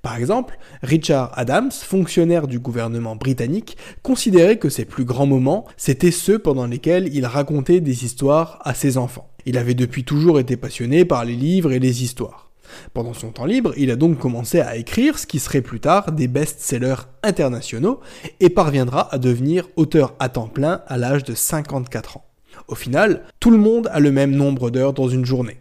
Par 0.05 0.17
exemple, 0.17 0.59
Richard 0.83 1.33
Adams, 1.35 1.71
fonctionnaire 1.73 2.47
du 2.47 2.59
gouvernement 2.59 3.17
britannique, 3.17 3.79
considérait 4.03 4.59
que 4.59 4.69
ses 4.69 4.85
plus 4.85 5.06
grands 5.06 5.25
moments, 5.25 5.65
c'étaient 5.79 6.11
ceux 6.11 6.39
pendant 6.39 6.67
lesquels 6.67 7.09
il 7.15 7.25
racontait 7.25 7.81
des 7.81 8.05
histoires 8.05 8.59
à 8.65 8.75
ses 8.75 8.99
enfants. 8.99 9.31
Il 9.47 9.56
avait 9.56 9.73
depuis 9.73 10.05
toujours 10.05 10.39
été 10.39 10.59
passionné 10.59 11.06
par 11.06 11.25
les 11.25 11.35
livres 11.35 11.73
et 11.73 11.79
les 11.79 12.03
histoires. 12.03 12.51
Pendant 12.93 13.15
son 13.15 13.31
temps 13.31 13.47
libre, 13.47 13.73
il 13.79 13.91
a 13.91 13.97
donc 13.97 14.19
commencé 14.19 14.61
à 14.61 14.77
écrire 14.77 15.19
ce 15.19 15.27
qui 15.27 15.39
serait 15.39 15.62
plus 15.62 15.81
tard 15.81 16.12
des 16.12 16.29
best-sellers 16.29 17.07
internationaux 17.23 18.00
et 18.41 18.50
parviendra 18.50 19.09
à 19.11 19.17
devenir 19.17 19.71
auteur 19.77 20.17
à 20.19 20.29
temps 20.29 20.49
plein 20.49 20.83
à 20.87 20.99
l'âge 20.99 21.25
de 21.25 21.35
54 21.35 22.19
ans. 22.19 22.27
Au 22.69 22.75
final, 22.75 23.23
tout 23.41 23.50
le 23.50 23.57
monde 23.57 23.89
a 23.91 24.00
le 24.00 24.12
même 24.12 24.33
nombre 24.33 24.71
d'heures 24.71 24.93
dans 24.93 25.09
une 25.09 25.25
journée. 25.25 25.57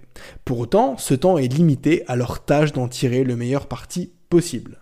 Pour 0.45 0.59
autant, 0.59 0.97
ce 0.97 1.13
temps 1.13 1.37
est 1.37 1.47
limité 1.47 2.03
à 2.07 2.15
leur 2.15 2.43
tâche 2.43 2.73
d'en 2.73 2.87
tirer 2.87 3.23
le 3.23 3.35
meilleur 3.35 3.67
parti 3.67 4.11
possible. 4.29 4.79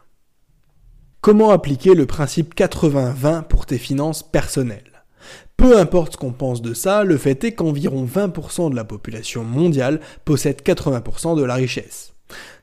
Comment 1.21 1.51
appliquer 1.51 1.93
le 1.93 2.05
principe 2.05 2.55
80-20 2.55 3.43
pour 3.43 3.65
tes 3.65 3.77
finances 3.77 4.23
personnelles? 4.23 5.03
Peu 5.55 5.77
importe 5.77 6.13
ce 6.13 6.17
qu'on 6.17 6.31
pense 6.31 6.63
de 6.63 6.73
ça, 6.73 7.03
le 7.03 7.17
fait 7.17 7.43
est 7.43 7.51
qu'environ 7.51 8.05
20% 8.05 8.71
de 8.71 8.75
la 8.75 8.83
population 8.83 9.43
mondiale 9.43 9.99
possède 10.25 10.61
80% 10.63 11.37
de 11.37 11.43
la 11.43 11.53
richesse. 11.53 12.13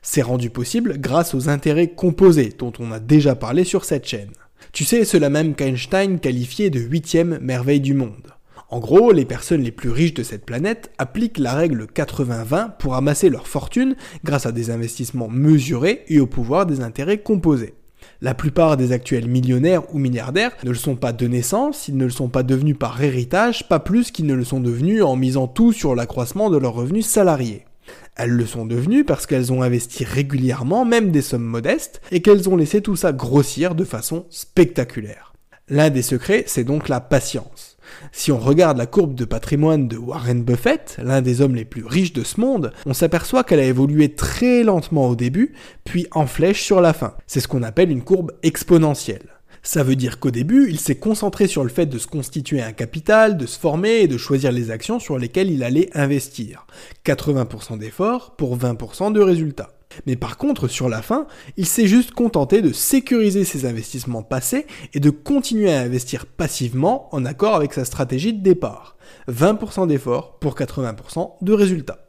C'est 0.01 0.21
rendu 0.21 0.49
possible 0.49 0.97
grâce 0.97 1.33
aux 1.33 1.47
intérêts 1.47 1.91
composés 1.91 2.53
dont 2.57 2.73
on 2.79 2.91
a 2.91 2.99
déjà 2.99 3.35
parlé 3.35 3.63
sur 3.63 3.85
cette 3.85 4.05
chaîne. 4.05 4.31
Tu 4.73 4.83
sais, 4.83 5.05
cela 5.05 5.29
même 5.29 5.55
qu'Einstein 5.55 6.19
qualifiait 6.19 6.69
de 6.69 6.79
huitième 6.79 7.39
merveille 7.39 7.79
du 7.79 7.93
monde. 7.93 8.33
En 8.71 8.79
gros, 8.79 9.11
les 9.11 9.25
personnes 9.25 9.63
les 9.63 9.71
plus 9.71 9.89
riches 9.89 10.13
de 10.13 10.21
cette 10.21 10.45
planète 10.45 10.91
appliquent 10.99 11.39
la 11.39 11.55
règle 11.55 11.85
80-20 11.85 12.77
pour 12.77 12.93
amasser 12.93 13.29
leur 13.29 13.47
fortune 13.47 13.95
grâce 14.23 14.45
à 14.45 14.51
des 14.51 14.69
investissements 14.69 15.27
mesurés 15.27 16.03
et 16.07 16.19
au 16.19 16.27
pouvoir 16.27 16.67
des 16.67 16.81
intérêts 16.81 17.17
composés. 17.17 17.73
La 18.21 18.35
plupart 18.35 18.77
des 18.77 18.91
actuels 18.91 19.27
millionnaires 19.27 19.83
ou 19.93 19.97
milliardaires 19.97 20.51
ne 20.63 20.69
le 20.69 20.75
sont 20.75 20.95
pas 20.95 21.13
de 21.13 21.27
naissance, 21.27 21.87
ils 21.87 21.97
ne 21.97 22.05
le 22.05 22.11
sont 22.11 22.29
pas 22.29 22.43
devenus 22.43 22.77
par 22.77 23.01
héritage, 23.01 23.67
pas 23.67 23.79
plus 23.79 24.11
qu'ils 24.11 24.27
ne 24.27 24.35
le 24.35 24.43
sont 24.43 24.59
devenus 24.59 25.01
en 25.01 25.15
misant 25.15 25.47
tout 25.47 25.73
sur 25.73 25.95
l'accroissement 25.95 26.51
de 26.51 26.57
leurs 26.57 26.73
revenus 26.73 27.07
salariés. 27.07 27.65
Elles 28.15 28.29
le 28.29 28.45
sont 28.45 28.65
devenues 28.65 29.03
parce 29.03 29.25
qu'elles 29.25 29.51
ont 29.51 29.63
investi 29.63 30.03
régulièrement, 30.03 30.85
même 30.85 31.09
des 31.09 31.21
sommes 31.21 31.43
modestes, 31.43 32.01
et 32.11 32.21
qu'elles 32.21 32.49
ont 32.49 32.57
laissé 32.57 32.81
tout 32.81 32.95
ça 32.95 33.13
grossir 33.13 33.73
de 33.73 33.83
façon 33.83 34.25
spectaculaire. 34.29 35.33
L'un 35.69 35.89
des 35.89 36.01
secrets, 36.01 36.43
c'est 36.45 36.63
donc 36.63 36.89
la 36.89 36.99
patience. 36.99 37.68
Si 38.11 38.31
on 38.31 38.39
regarde 38.39 38.77
la 38.77 38.85
courbe 38.85 39.15
de 39.15 39.25
patrimoine 39.25 39.87
de 39.87 39.97
Warren 39.97 40.43
Buffett, 40.43 40.97
l'un 41.01 41.21
des 41.21 41.41
hommes 41.41 41.55
les 41.55 41.65
plus 41.65 41.85
riches 41.85 42.13
de 42.13 42.23
ce 42.23 42.39
monde, 42.39 42.71
on 42.85 42.93
s'aperçoit 42.93 43.43
qu'elle 43.43 43.59
a 43.59 43.65
évolué 43.65 44.13
très 44.15 44.63
lentement 44.63 45.07
au 45.07 45.15
début, 45.15 45.53
puis 45.83 46.07
en 46.11 46.25
flèche 46.25 46.63
sur 46.63 46.81
la 46.81 46.93
fin. 46.93 47.13
C'est 47.27 47.39
ce 47.39 47.47
qu'on 47.47 47.63
appelle 47.63 47.91
une 47.91 48.03
courbe 48.03 48.31
exponentielle. 48.43 49.39
Ça 49.61 49.83
veut 49.83 49.95
dire 49.95 50.19
qu'au 50.19 50.31
début, 50.31 50.69
il 50.69 50.79
s'est 50.79 50.95
concentré 50.95 51.47
sur 51.47 51.63
le 51.63 51.69
fait 51.69 51.85
de 51.85 51.97
se 51.97 52.07
constituer 52.07 52.61
un 52.61 52.71
capital, 52.71 53.37
de 53.37 53.45
se 53.45 53.59
former 53.59 54.01
et 54.01 54.07
de 54.07 54.17
choisir 54.17 54.51
les 54.51 54.71
actions 54.71 54.99
sur 54.99 55.17
lesquelles 55.17 55.51
il 55.51 55.63
allait 55.63 55.89
investir. 55.93 56.65
80% 57.05 57.77
d'efforts 57.77 58.35
pour 58.37 58.57
20% 58.57 59.11
de 59.11 59.19
résultats. 59.19 59.78
Mais 60.05 60.15
par 60.15 60.37
contre, 60.37 60.67
sur 60.67 60.89
la 60.89 61.01
fin, 61.01 61.27
il 61.57 61.65
s'est 61.65 61.87
juste 61.87 62.11
contenté 62.11 62.61
de 62.61 62.71
sécuriser 62.71 63.43
ses 63.43 63.65
investissements 63.65 64.23
passés 64.23 64.67
et 64.93 64.99
de 64.99 65.09
continuer 65.09 65.73
à 65.73 65.81
investir 65.81 66.25
passivement 66.25 67.13
en 67.13 67.25
accord 67.25 67.55
avec 67.55 67.73
sa 67.73 67.85
stratégie 67.85 68.33
de 68.33 68.43
départ. 68.43 68.97
20% 69.29 69.87
d'efforts 69.87 70.37
pour 70.39 70.55
80% 70.55 71.33
de 71.41 71.53
résultats. 71.53 72.05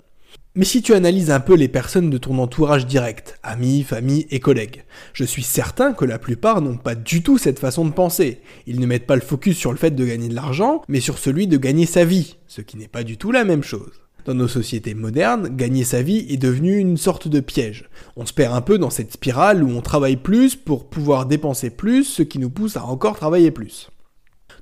Mais 0.57 0.65
si 0.65 0.83
tu 0.83 0.95
analyses 0.95 1.31
un 1.31 1.39
peu 1.39 1.55
les 1.55 1.69
personnes 1.69 2.11
de 2.11 2.19
ton 2.19 2.37
entourage 2.39 2.85
direct, 2.85 3.39
amis, 3.45 3.85
famille 3.85 4.27
et 4.31 4.41
collègues, 4.41 4.85
je 5.13 5.23
suis 5.23 5.45
certain 5.45 5.93
que 5.93 6.05
la 6.05 6.19
plupart 6.19 6.61
n'ont 6.61 6.77
pas 6.77 6.97
du 6.97 7.23
tout 7.23 7.39
cette 7.39 7.61
façon 7.61 7.85
de 7.85 7.93
penser. 7.93 8.41
Ils 8.67 8.81
ne 8.81 8.87
mettent 8.87 9.07
pas 9.07 9.15
le 9.15 9.21
focus 9.21 9.57
sur 9.57 9.71
le 9.71 9.79
fait 9.79 9.93
de 9.93 10.05
gagner 10.05 10.29
de 10.29 10.35
l'argent, 10.35 10.83
mais 10.89 10.99
sur 10.99 11.19
celui 11.19 11.47
de 11.47 11.57
gagner 11.57 11.87
sa 11.87 12.05
vie, 12.05 12.37
ce 12.49 12.63
qui 12.63 12.77
n'est 12.77 12.89
pas 12.89 13.05
du 13.05 13.17
tout 13.17 13.31
la 13.31 13.45
même 13.45 13.63
chose. 13.63 13.93
Dans 14.25 14.35
nos 14.35 14.49
sociétés 14.49 14.95
modernes, 14.95 15.49
gagner 15.49 15.85
sa 15.85 16.03
vie 16.03 16.27
est 16.29 16.37
devenu 16.37 16.77
une 16.77 16.97
sorte 16.97 17.29
de 17.29 17.41
piège. 17.41 17.89
On 18.17 18.27
se 18.27 18.33
perd 18.33 18.55
un 18.55 18.61
peu 18.61 18.79
dans 18.79 18.91
cette 18.91 19.12
spirale 19.12 19.62
où 19.62 19.71
on 19.71 19.81
travaille 19.81 20.17
plus 20.17 20.57
pour 20.57 20.89
pouvoir 20.89 21.27
dépenser 21.27 21.71
plus, 21.71 22.05
ce 22.05 22.23
qui 22.23 22.39
nous 22.39 22.50
pousse 22.50 22.77
à 22.77 22.85
encore 22.85 23.17
travailler 23.17 23.50
plus. 23.50 23.91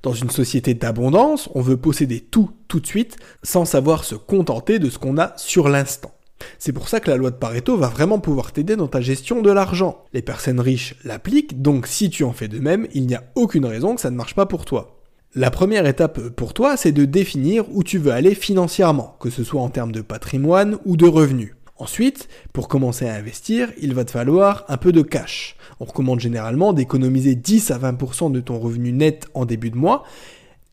Dans 0.03 0.13
une 0.13 0.31
société 0.31 0.75
d'abondance, 0.75 1.49
on 1.55 1.61
veut 1.61 1.77
posséder 1.77 2.21
tout 2.21 2.51
tout 2.69 2.81
de 2.81 2.87
suite 2.87 3.17
sans 3.43 3.65
savoir 3.65 4.05
se 4.05 4.15
contenter 4.15 4.79
de 4.79 4.91
ce 4.91 4.99
qu'on 4.99 5.19
a 5.19 5.33
sur 5.37 5.69
l'instant. 5.69 6.13
C'est 6.59 6.73
pour 6.73 6.89
ça 6.89 7.01
que 7.01 7.11
la 7.11 7.17
loi 7.17 7.31
de 7.31 7.37
Pareto 7.37 7.77
va 7.77 7.89
vraiment 7.89 8.21
pouvoir 8.21 8.53
t'aider 8.53 8.77
dans 8.77 8.87
ta 8.87 9.01
gestion 9.01 9.43
de 9.43 9.51
l'argent. 9.51 10.05
Les 10.13 10.23
personnes 10.23 10.61
riches 10.61 10.95
l'appliquent, 11.05 11.61
donc 11.63 11.87
si 11.89 12.11
tu 12.11 12.23
en 12.23 12.33
fais 12.33 12.49
de 12.49 12.61
même, 12.61 12.87
il 12.95 13.07
n'y 13.07 13.17
a 13.17 13.25
aucune 13.35 13.67
raison 13.67 13.97
que 13.97 14.01
ça 14.01 14.11
ne 14.11 14.17
marche 14.17 14.35
pas 14.35 14.47
pour 14.47 14.65
toi. 14.65 14.98
La 15.35 15.51
première 15.51 15.85
étape 15.85 16.31
pour 16.31 16.55
toi, 16.55 16.79
c'est 16.79 16.91
de 16.91 17.05
définir 17.05 17.67
où 17.71 17.85
tu 17.85 17.99
veux 17.99 18.13
aller 18.13 18.35
financièrement, 18.35 19.15
que 19.21 19.29
ce 19.29 19.45
soit 19.45 19.61
en 19.61 19.69
termes 19.69 19.93
de 19.93 20.01
patrimoine 20.01 20.79
ou 20.87 20.97
de 20.97 21.07
revenus. 21.07 21.55
Ensuite, 21.77 22.31
pour 22.55 22.67
commencer 22.67 23.07
à 23.07 23.15
investir, 23.15 23.71
il 23.79 23.93
va 23.93 24.07
te 24.07 24.11
falloir 24.11 24.65
un 24.69 24.79
peu 24.79 24.91
de 24.91 25.03
cash. 25.03 25.57
On 25.81 25.85
recommande 25.85 26.19
généralement 26.19 26.73
d'économiser 26.73 27.35
10 27.35 27.71
à 27.73 27.79
20% 27.79 28.33
de 28.33 28.41
ton 28.41 28.59
revenu 28.59 28.91
net 28.91 29.29
en 29.35 29.45
début 29.45 29.71
de 29.71 29.77
mois 29.77 30.03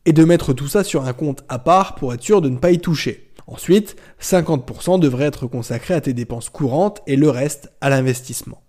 et 0.06 0.14
de 0.14 0.24
mettre 0.24 0.54
tout 0.54 0.68
ça 0.68 0.84
sur 0.84 1.04
un 1.04 1.12
compte 1.12 1.44
à 1.50 1.58
part 1.58 1.94
pour 1.94 2.14
être 2.14 2.22
sûr 2.22 2.40
de 2.40 2.48
ne 2.48 2.56
pas 2.56 2.70
y 2.70 2.78
toucher. 2.78 3.30
Ensuite, 3.46 3.94
50% 4.22 4.98
devrait 4.98 5.26
être 5.26 5.46
consacré 5.46 5.92
à 5.92 6.00
tes 6.00 6.14
dépenses 6.14 6.48
courantes 6.48 7.02
et 7.06 7.16
le 7.16 7.28
reste 7.28 7.70
à 7.82 7.90
l'investissement. 7.90 8.62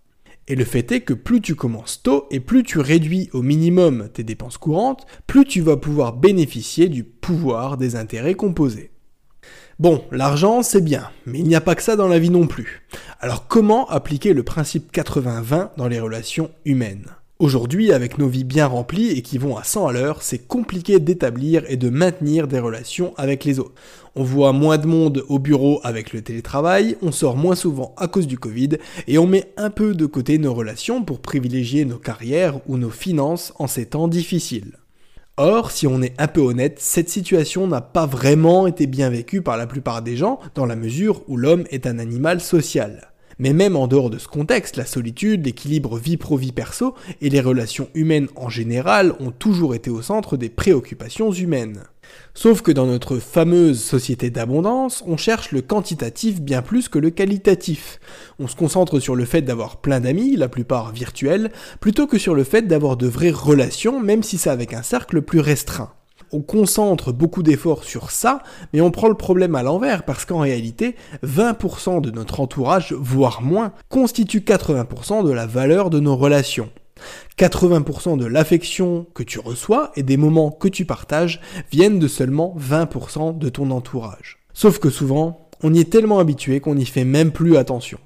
Et 0.49 0.55
le 0.55 0.63
fait 0.63 0.91
est 0.91 1.01
que 1.01 1.13
plus 1.13 1.41
tu 1.41 1.55
commences 1.55 2.01
tôt 2.01 2.25
et 2.31 2.39
plus 2.39 2.63
tu 2.63 2.79
réduis 2.79 3.29
au 3.33 3.41
minimum 3.41 4.09
tes 4.13 4.23
dépenses 4.23 4.57
courantes, 4.57 5.05
plus 5.27 5.43
tu 5.43 5.61
vas 5.61 5.75
pouvoir 5.75 6.13
bénéficier 6.13 6.87
du 6.87 7.03
pouvoir 7.03 7.77
des 7.77 7.97
intérêts 7.97 8.35
composés. 8.35 8.91
Bon, 9.79 10.03
l'argent 10.11 10.63
c'est 10.63 10.81
bien, 10.81 11.11
mais 11.25 11.39
il 11.39 11.47
n'y 11.47 11.55
a 11.55 11.61
pas 11.61 11.75
que 11.75 11.83
ça 11.83 11.95
dans 11.95 12.07
la 12.07 12.17
vie 12.17 12.29
non 12.29 12.47
plus. 12.47 12.87
Alors 13.19 13.47
comment 13.47 13.89
appliquer 13.89 14.33
le 14.33 14.43
principe 14.43 14.91
80-20 14.91 15.71
dans 15.77 15.87
les 15.87 15.99
relations 15.99 16.49
humaines? 16.65 17.07
Aujourd'hui, 17.39 17.91
avec 17.91 18.17
nos 18.17 18.27
vies 18.27 18.43
bien 18.43 18.65
remplies 18.65 19.11
et 19.11 19.21
qui 19.21 19.37
vont 19.37 19.57
à 19.57 19.63
100 19.63 19.89
à 19.89 19.93
l'heure, 19.93 20.23
c'est 20.23 20.47
compliqué 20.47 20.99
d'établir 20.99 21.63
et 21.69 21.77
de 21.77 21.91
maintenir 21.91 22.47
des 22.47 22.57
relations 22.57 23.13
avec 23.15 23.45
les 23.45 23.59
autres. 23.59 23.75
On 24.15 24.23
voit 24.23 24.53
moins 24.53 24.79
de 24.79 24.87
monde 24.87 25.23
au 25.29 25.37
bureau 25.37 25.79
avec 25.83 26.13
le 26.13 26.23
télétravail, 26.23 26.97
on 27.03 27.11
sort 27.11 27.35
moins 27.35 27.53
souvent 27.53 27.93
à 27.95 28.07
cause 28.07 28.25
du 28.25 28.39
Covid, 28.39 28.79
et 29.05 29.19
on 29.19 29.27
met 29.27 29.53
un 29.55 29.69
peu 29.69 29.93
de 29.93 30.07
côté 30.07 30.39
nos 30.39 30.55
relations 30.55 31.03
pour 31.03 31.19
privilégier 31.19 31.85
nos 31.85 31.99
carrières 31.99 32.59
ou 32.67 32.75
nos 32.75 32.89
finances 32.89 33.53
en 33.59 33.67
ces 33.67 33.85
temps 33.85 34.07
difficiles. 34.07 34.79
Or, 35.37 35.69
si 35.69 35.85
on 35.85 36.01
est 36.01 36.19
un 36.19 36.27
peu 36.27 36.41
honnête, 36.41 36.79
cette 36.79 37.09
situation 37.09 37.67
n'a 37.67 37.81
pas 37.81 38.07
vraiment 38.07 38.65
été 38.65 38.87
bien 38.87 39.11
vécue 39.11 39.43
par 39.43 39.57
la 39.57 39.67
plupart 39.67 40.01
des 40.01 40.17
gens, 40.17 40.39
dans 40.55 40.65
la 40.65 40.75
mesure 40.75 41.21
où 41.27 41.37
l'homme 41.37 41.65
est 41.69 41.85
un 41.85 41.99
animal 41.99 42.41
social. 42.41 43.11
Mais 43.39 43.53
même 43.53 43.75
en 43.75 43.87
dehors 43.87 44.09
de 44.09 44.17
ce 44.17 44.27
contexte, 44.27 44.77
la 44.77 44.85
solitude, 44.85 45.45
l'équilibre 45.45 45.97
vie 45.97 46.17
pro-vie 46.17 46.51
perso 46.51 46.95
et 47.21 47.29
les 47.29 47.41
relations 47.41 47.89
humaines 47.93 48.27
en 48.35 48.49
général 48.49 49.13
ont 49.19 49.31
toujours 49.31 49.75
été 49.75 49.89
au 49.89 50.01
centre 50.01 50.37
des 50.37 50.49
préoccupations 50.49 51.31
humaines. 51.31 51.83
Sauf 52.33 52.61
que 52.61 52.71
dans 52.71 52.85
notre 52.85 53.17
fameuse 53.17 53.83
société 53.83 54.29
d'abondance, 54.29 55.03
on 55.05 55.17
cherche 55.17 55.51
le 55.51 55.61
quantitatif 55.61 56.41
bien 56.41 56.61
plus 56.61 56.89
que 56.89 56.99
le 56.99 57.09
qualitatif. 57.09 57.99
On 58.39 58.47
se 58.47 58.55
concentre 58.55 58.99
sur 58.99 59.15
le 59.15 59.25
fait 59.25 59.41
d'avoir 59.41 59.81
plein 59.81 59.99
d'amis, 59.99 60.35
la 60.35 60.49
plupart 60.49 60.91
virtuels, 60.91 61.51
plutôt 61.79 62.07
que 62.07 62.17
sur 62.17 62.35
le 62.35 62.43
fait 62.43 62.63
d'avoir 62.63 62.97
de 62.97 63.07
vraies 63.07 63.31
relations, 63.31 63.99
même 63.99 64.23
si 64.23 64.37
c'est 64.37 64.49
avec 64.49 64.73
un 64.73 64.83
cercle 64.83 65.21
plus 65.21 65.39
restreint. 65.39 65.96
On 66.31 66.41
concentre 66.41 67.11
beaucoup 67.11 67.43
d'efforts 67.43 67.83
sur 67.83 68.11
ça, 68.11 68.41
mais 68.73 68.81
on 68.81 68.91
prend 68.91 69.07
le 69.07 69.15
problème 69.15 69.55
à 69.55 69.63
l'envers 69.63 70.03
parce 70.03 70.25
qu'en 70.25 70.39
réalité, 70.39 70.95
20% 71.23 72.01
de 72.01 72.11
notre 72.11 72.39
entourage, 72.39 72.93
voire 72.93 73.41
moins, 73.41 73.71
constitue 73.89 74.39
80% 74.39 75.25
de 75.25 75.31
la 75.31 75.45
valeur 75.45 75.89
de 75.89 75.99
nos 75.99 76.15
relations. 76.15 76.69
80% 77.37 78.17
de 78.17 78.25
l'affection 78.25 79.05
que 79.13 79.23
tu 79.23 79.39
reçois 79.39 79.91
et 79.95 80.03
des 80.03 80.17
moments 80.17 80.51
que 80.51 80.67
tu 80.67 80.85
partages 80.85 81.39
viennent 81.71 81.99
de 81.99 82.07
seulement 82.07 82.55
20% 82.59 83.37
de 83.37 83.49
ton 83.49 83.71
entourage. 83.71 84.39
Sauf 84.53 84.79
que 84.79 84.89
souvent, 84.89 85.47
on 85.63 85.73
y 85.73 85.79
est 85.79 85.89
tellement 85.89 86.19
habitué 86.19 86.59
qu'on 86.59 86.75
n'y 86.75 86.85
fait 86.85 87.05
même 87.05 87.31
plus 87.31 87.57
attention. 87.57 87.99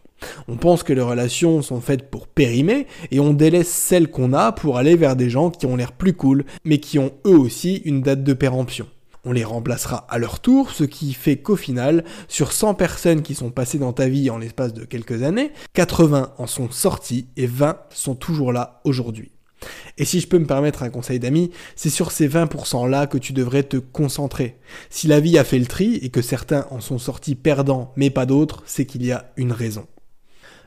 On 0.47 0.57
pense 0.57 0.83
que 0.83 0.93
les 0.93 1.01
relations 1.01 1.61
sont 1.61 1.81
faites 1.81 2.09
pour 2.09 2.27
périmer 2.27 2.87
et 3.11 3.19
on 3.19 3.33
délaisse 3.33 3.69
celles 3.69 4.09
qu'on 4.09 4.33
a 4.33 4.51
pour 4.51 4.77
aller 4.77 4.95
vers 4.95 5.15
des 5.15 5.29
gens 5.29 5.49
qui 5.49 5.65
ont 5.65 5.75
l'air 5.75 5.91
plus 5.91 6.13
cool 6.13 6.45
mais 6.63 6.79
qui 6.79 6.99
ont 6.99 7.13
eux 7.25 7.37
aussi 7.37 7.77
une 7.85 8.01
date 8.01 8.23
de 8.23 8.33
péremption. 8.33 8.87
On 9.23 9.33
les 9.33 9.43
remplacera 9.43 10.07
à 10.09 10.17
leur 10.17 10.39
tour, 10.39 10.71
ce 10.71 10.83
qui 10.83 11.13
fait 11.13 11.37
qu'au 11.37 11.55
final, 11.55 12.03
sur 12.27 12.53
100 12.53 12.73
personnes 12.73 13.21
qui 13.21 13.35
sont 13.35 13.51
passées 13.51 13.77
dans 13.77 13.93
ta 13.93 14.09
vie 14.09 14.31
en 14.31 14.39
l'espace 14.39 14.73
de 14.73 14.83
quelques 14.83 15.21
années, 15.21 15.51
80 15.73 16.33
en 16.39 16.47
sont 16.47 16.71
sortis 16.71 17.27
et 17.37 17.45
20 17.45 17.77
sont 17.91 18.15
toujours 18.15 18.51
là 18.51 18.81
aujourd'hui. 18.83 19.31
Et 19.99 20.05
si 20.05 20.21
je 20.21 20.27
peux 20.27 20.39
me 20.39 20.47
permettre 20.47 20.81
un 20.81 20.89
conseil 20.89 21.19
d'amis, 21.19 21.51
c'est 21.75 21.91
sur 21.91 22.11
ces 22.11 22.27
20% 22.27 22.89
là 22.89 23.05
que 23.05 23.19
tu 23.19 23.31
devrais 23.31 23.61
te 23.61 23.77
concentrer. 23.77 24.57
Si 24.89 25.05
la 25.05 25.19
vie 25.19 25.37
a 25.37 25.43
fait 25.43 25.59
le 25.59 25.67
tri 25.67 25.99
et 26.01 26.09
que 26.09 26.23
certains 26.23 26.65
en 26.71 26.79
sont 26.79 26.97
sortis 26.97 27.35
perdants 27.35 27.93
mais 27.95 28.09
pas 28.09 28.25
d'autres, 28.25 28.63
c'est 28.65 28.87
qu'il 28.87 29.05
y 29.05 29.11
a 29.11 29.31
une 29.37 29.51
raison. 29.51 29.85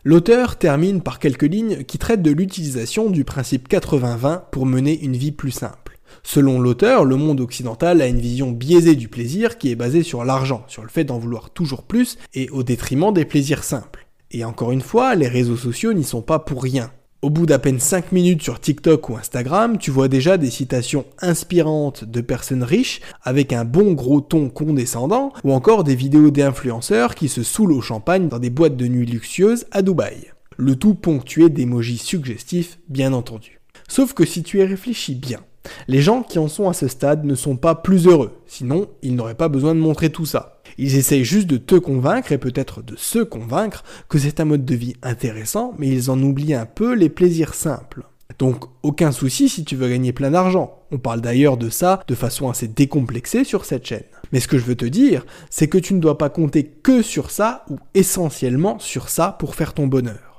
L'auteur 0.07 0.59
termine 0.59 1.01
par 1.01 1.19
quelques 1.19 1.45
lignes 1.45 1.83
qui 1.85 1.97
traitent 1.97 2.21
de 2.21 2.31
l'utilisation 2.31 3.09
du 3.09 3.25
principe 3.25 3.71
80-20 3.71 4.51
pour 4.53 4.67
mener 4.67 5.01
une 5.01 5.17
vie 5.17 5.33
plus 5.33 5.51
simple. 5.51 5.99
Selon 6.23 6.61
l'auteur, 6.61 7.07
le 7.07 7.17
monde 7.17 7.41
occidental 7.41 8.03
a 8.03 8.07
une 8.07 8.21
vision 8.21 8.51
biaisée 8.51 8.97
du 8.97 9.09
plaisir 9.09 9.57
qui 9.57 9.71
est 9.71 9.77
basée 9.77 10.03
sur 10.03 10.23
l'argent, 10.27 10.63
sur 10.69 10.83
le 10.83 10.91
fait 10.91 11.05
d'en 11.05 11.19
vouloir 11.19 11.49
toujours 11.49 11.85
plus 11.85 12.19
et 12.35 12.51
au 12.51 12.63
détriment 12.63 13.15
des 13.15 13.25
plaisirs 13.25 13.65
simples. 13.65 14.07
Et 14.31 14.45
encore 14.45 14.73
une 14.73 14.83
fois, 14.83 15.15
les 15.15 15.27
réseaux 15.29 15.57
sociaux 15.57 15.95
n'y 15.95 16.05
sont 16.05 16.21
pas 16.21 16.39
pour 16.39 16.63
rien. 16.63 16.91
Au 17.25 17.31
bout 17.31 17.47
d'à 17.47 17.59
peine 17.59 17.81
5 17.81 18.13
minutes 18.13 18.43
sur 18.43 18.61
TikTok 18.61 19.09
ou 19.09 19.17
Instagram, 19.17 19.79
tu 19.79 19.91
vois 19.91 20.09
déjà 20.09 20.37
des 20.37 20.51
citations 20.51 21.07
inspirantes 21.23 22.05
de 22.05 22.21
personnes 22.21 22.63
riches 22.63 23.01
avec 23.23 23.55
un 23.55 23.65
bon 23.65 23.95
gros 23.95 24.21
ton 24.21 24.51
condescendant 24.51 25.33
ou 25.43 25.55
encore 25.55 25.85
des 25.85 25.95
vidéos 25.95 26.31
d'influenceurs 26.31 27.15
qui 27.15 27.31
se 27.31 27.43
saoulent 27.43 27.73
au 27.73 27.81
champagne 27.81 28.29
dans 28.29 28.39
des 28.39 28.51
boîtes 28.51 28.77
de 28.77 28.89
nuit 28.89 29.07
luxueuses 29.07 29.65
à 29.71 29.81
Dubaï. 29.81 30.33
Le 30.59 30.77
tout 30.77 30.95
ponctué 30.95 31.49
d'émojis 31.49 31.97
suggestifs, 31.97 32.79
bien 32.91 33.15
entendu. 33.15 33.59
Sauf 33.89 34.13
que 34.13 34.27
si 34.27 34.43
tu 34.43 34.59
y 34.59 34.63
réfléchis 34.63 35.15
bien, 35.15 35.41
les 35.89 36.03
gens 36.03 36.23
qui 36.23 36.39
en 36.39 36.49
sont 36.49 36.69
à 36.69 36.73
ce 36.73 36.89
stade 36.89 37.25
ne 37.25 37.35
sont 37.35 37.57
pas 37.57 37.75
plus 37.75 38.07
heureux, 38.07 38.33
sinon 38.47 38.87
ils 39.03 39.15
n'auraient 39.15 39.35
pas 39.35 39.49
besoin 39.49 39.75
de 39.75 39.81
montrer 39.81 40.11
tout 40.11 40.27
ça. 40.27 40.61
Ils 40.79 40.97
essayent 40.97 41.25
juste 41.25 41.47
de 41.47 41.57
te 41.57 41.77
convaincre 41.77 42.33
et 42.33 42.39
peut-être 42.39 42.83
de 42.83 42.97
se 42.97 43.21
convaincre 43.21 43.85
que 44.09 44.19
c'est 44.19 44.41
un 44.41 44.45
mode 44.45 44.65
de 44.65 44.75
vie 44.75 44.95
intéressant, 45.03 45.75
mais 45.79 45.89
ils 45.89 46.11
en 46.11 46.21
oublient 46.21 46.55
un 46.55 46.67
peu 46.67 46.95
les 46.95 47.09
plaisirs 47.09 47.55
simples. 47.55 48.03
Donc 48.39 48.65
aucun 48.83 49.13
souci 49.13 49.49
si 49.49 49.65
tu 49.65 49.77
veux 49.77 49.89
gagner 49.89 50.13
plein 50.13 50.31
d'argent. 50.31 50.83
On 50.91 50.99
parle 50.99 51.21
d'ailleurs 51.21 51.57
de 51.57 51.69
ça 51.69 52.03
de 52.09 52.15
façon 52.15 52.49
assez 52.49 52.69
décomplexée 52.69 53.45
sur 53.45 53.65
cette 53.65 53.87
chaîne. 53.87 54.05
Mais 54.33 54.41
ce 54.41 54.49
que 54.49 54.59
je 54.59 54.65
veux 54.65 54.75
te 54.75 54.85
dire, 54.85 55.25
c'est 55.51 55.69
que 55.69 55.79
tu 55.79 55.95
ne 55.95 56.01
dois 56.01 56.19
pas 56.19 56.31
compter 56.31 56.65
que 56.65 57.03
sur 57.03 57.31
ça 57.31 57.65
ou 57.71 57.79
essentiellement 57.95 58.79
sur 58.79 59.09
ça 59.09 59.37
pour 59.39 59.55
faire 59.55 59.75
ton 59.75 59.87
bonheur. 59.87 60.34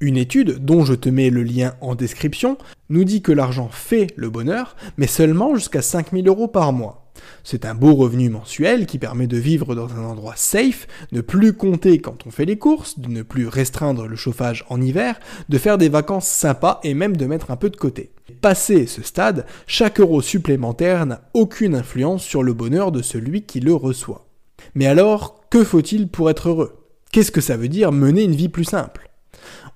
Une 0.00 0.18
étude, 0.18 0.64
dont 0.64 0.84
je 0.84 0.92
te 0.92 1.08
mets 1.08 1.30
le 1.30 1.42
lien 1.42 1.74
en 1.80 1.94
description, 1.94 2.58
nous 2.90 3.04
dit 3.04 3.22
que 3.22 3.32
l'argent 3.32 3.70
fait 3.72 4.08
le 4.16 4.28
bonheur, 4.28 4.76
mais 4.98 5.06
seulement 5.06 5.54
jusqu'à 5.54 5.80
5000 5.80 6.28
euros 6.28 6.48
par 6.48 6.74
mois. 6.74 7.10
C'est 7.44 7.64
un 7.64 7.74
beau 7.74 7.94
revenu 7.94 8.28
mensuel 8.28 8.84
qui 8.84 8.98
permet 8.98 9.26
de 9.26 9.38
vivre 9.38 9.74
dans 9.74 9.94
un 9.94 10.04
endroit 10.04 10.34
safe, 10.36 10.86
ne 11.12 11.22
plus 11.22 11.54
compter 11.54 11.98
quand 11.98 12.26
on 12.26 12.30
fait 12.30 12.44
les 12.44 12.58
courses, 12.58 12.98
de 12.98 13.08
ne 13.08 13.22
plus 13.22 13.48
restreindre 13.48 14.06
le 14.06 14.16
chauffage 14.16 14.66
en 14.68 14.82
hiver, 14.82 15.18
de 15.48 15.56
faire 15.56 15.78
des 15.78 15.88
vacances 15.88 16.28
sympas 16.28 16.78
et 16.84 16.92
même 16.92 17.16
de 17.16 17.24
mettre 17.24 17.50
un 17.50 17.56
peu 17.56 17.70
de 17.70 17.76
côté. 17.76 18.10
Passé 18.42 18.86
ce 18.86 19.02
stade, 19.02 19.46
chaque 19.66 19.98
euro 19.98 20.20
supplémentaire 20.20 21.06
n'a 21.06 21.22
aucune 21.32 21.74
influence 21.74 22.22
sur 22.22 22.42
le 22.42 22.52
bonheur 22.52 22.92
de 22.92 23.00
celui 23.00 23.42
qui 23.42 23.60
le 23.60 23.74
reçoit. 23.74 24.26
Mais 24.74 24.86
alors, 24.86 25.40
que 25.48 25.64
faut-il 25.64 26.08
pour 26.08 26.28
être 26.28 26.50
heureux? 26.50 26.82
Qu'est-ce 27.12 27.32
que 27.32 27.40
ça 27.40 27.56
veut 27.56 27.68
dire 27.68 27.92
mener 27.92 28.24
une 28.24 28.34
vie 28.34 28.50
plus 28.50 28.64
simple? 28.64 29.05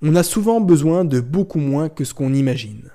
On 0.01 0.15
a 0.15 0.23
souvent 0.23 0.61
besoin 0.61 1.05
de 1.05 1.19
beaucoup 1.19 1.59
moins 1.59 1.89
que 1.89 2.03
ce 2.03 2.13
qu'on 2.13 2.33
imagine. 2.33 2.89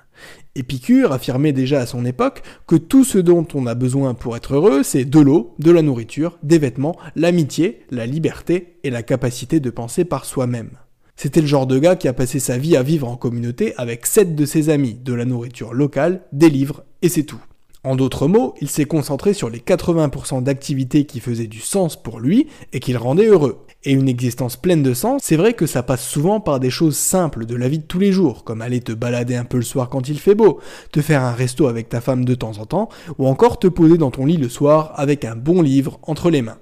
Épicure 0.55 1.11
affirmait 1.11 1.53
déjà 1.53 1.81
à 1.81 1.85
son 1.85 2.03
époque 2.03 2.41
que 2.65 2.75
tout 2.75 3.03
ce 3.03 3.19
dont 3.19 3.47
on 3.53 3.67
a 3.67 3.75
besoin 3.75 4.15
pour 4.15 4.35
être 4.35 4.55
heureux, 4.55 4.81
c'est 4.81 5.05
de 5.05 5.19
l'eau, 5.19 5.53
de 5.59 5.71
la 5.71 5.83
nourriture, 5.83 6.39
des 6.41 6.57
vêtements, 6.57 6.97
l'amitié, 7.15 7.85
la 7.91 8.07
liberté 8.07 8.79
et 8.83 8.89
la 8.89 9.03
capacité 9.03 9.59
de 9.59 9.69
penser 9.69 10.03
par 10.03 10.25
soi-même. 10.25 10.71
C'était 11.15 11.41
le 11.41 11.47
genre 11.47 11.67
de 11.67 11.79
gars 11.79 11.95
qui 11.95 12.07
a 12.07 12.13
passé 12.13 12.39
sa 12.39 12.57
vie 12.57 12.75
à 12.75 12.83
vivre 12.83 13.07
en 13.07 13.17
communauté 13.17 13.73
avec 13.77 14.05
sept 14.05 14.35
de 14.35 14.45
ses 14.45 14.69
amis, 14.69 14.95
de 14.95 15.13
la 15.13 15.25
nourriture 15.25 15.73
locale, 15.73 16.21
des 16.31 16.49
livres, 16.49 16.83
et 17.01 17.09
c'est 17.09 17.23
tout. 17.23 17.41
En 17.83 17.95
d'autres 17.95 18.27
mots, 18.27 18.53
il 18.59 18.69
s'est 18.69 18.85
concentré 18.85 19.33
sur 19.33 19.49
les 19.49 19.59
80% 19.59 20.43
d'activités 20.43 21.05
qui 21.05 21.19
faisaient 21.19 21.47
du 21.47 21.59
sens 21.59 22.01
pour 22.01 22.19
lui 22.19 22.47
et 22.73 22.79
qui 22.79 22.91
le 22.91 22.97
rendaient 22.97 23.27
heureux. 23.27 23.65
Et 23.83 23.91
une 23.91 24.09
existence 24.09 24.57
pleine 24.57 24.83
de 24.83 24.93
sens, 24.93 25.21
c'est 25.23 25.37
vrai 25.37 25.53
que 25.53 25.65
ça 25.65 25.83
passe 25.83 26.05
souvent 26.05 26.39
par 26.39 26.59
des 26.59 26.69
choses 26.69 26.97
simples 26.97 27.45
de 27.45 27.55
la 27.55 27.69
vie 27.69 27.79
de 27.79 27.83
tous 27.83 27.99
les 27.99 28.11
jours, 28.11 28.43
comme 28.43 28.61
aller 28.61 28.81
te 28.81 28.91
balader 28.91 29.35
un 29.35 29.45
peu 29.45 29.57
le 29.57 29.63
soir 29.63 29.89
quand 29.89 30.09
il 30.09 30.19
fait 30.19 30.35
beau, 30.35 30.59
te 30.91 31.01
faire 31.01 31.23
un 31.23 31.31
resto 31.31 31.67
avec 31.67 31.87
ta 31.87 32.01
femme 32.01 32.25
de 32.25 32.35
temps 32.35 32.57
en 32.57 32.65
temps, 32.65 32.89
ou 33.17 33.27
encore 33.27 33.59
te 33.59 33.67
poser 33.67 33.97
dans 33.97 34.11
ton 34.11 34.25
lit 34.25 34.37
le 34.37 34.49
soir 34.49 34.93
avec 34.95 35.25
un 35.25 35.35
bon 35.35 35.61
livre 35.61 35.99
entre 36.03 36.29
les 36.29 36.41
mains. 36.41 36.57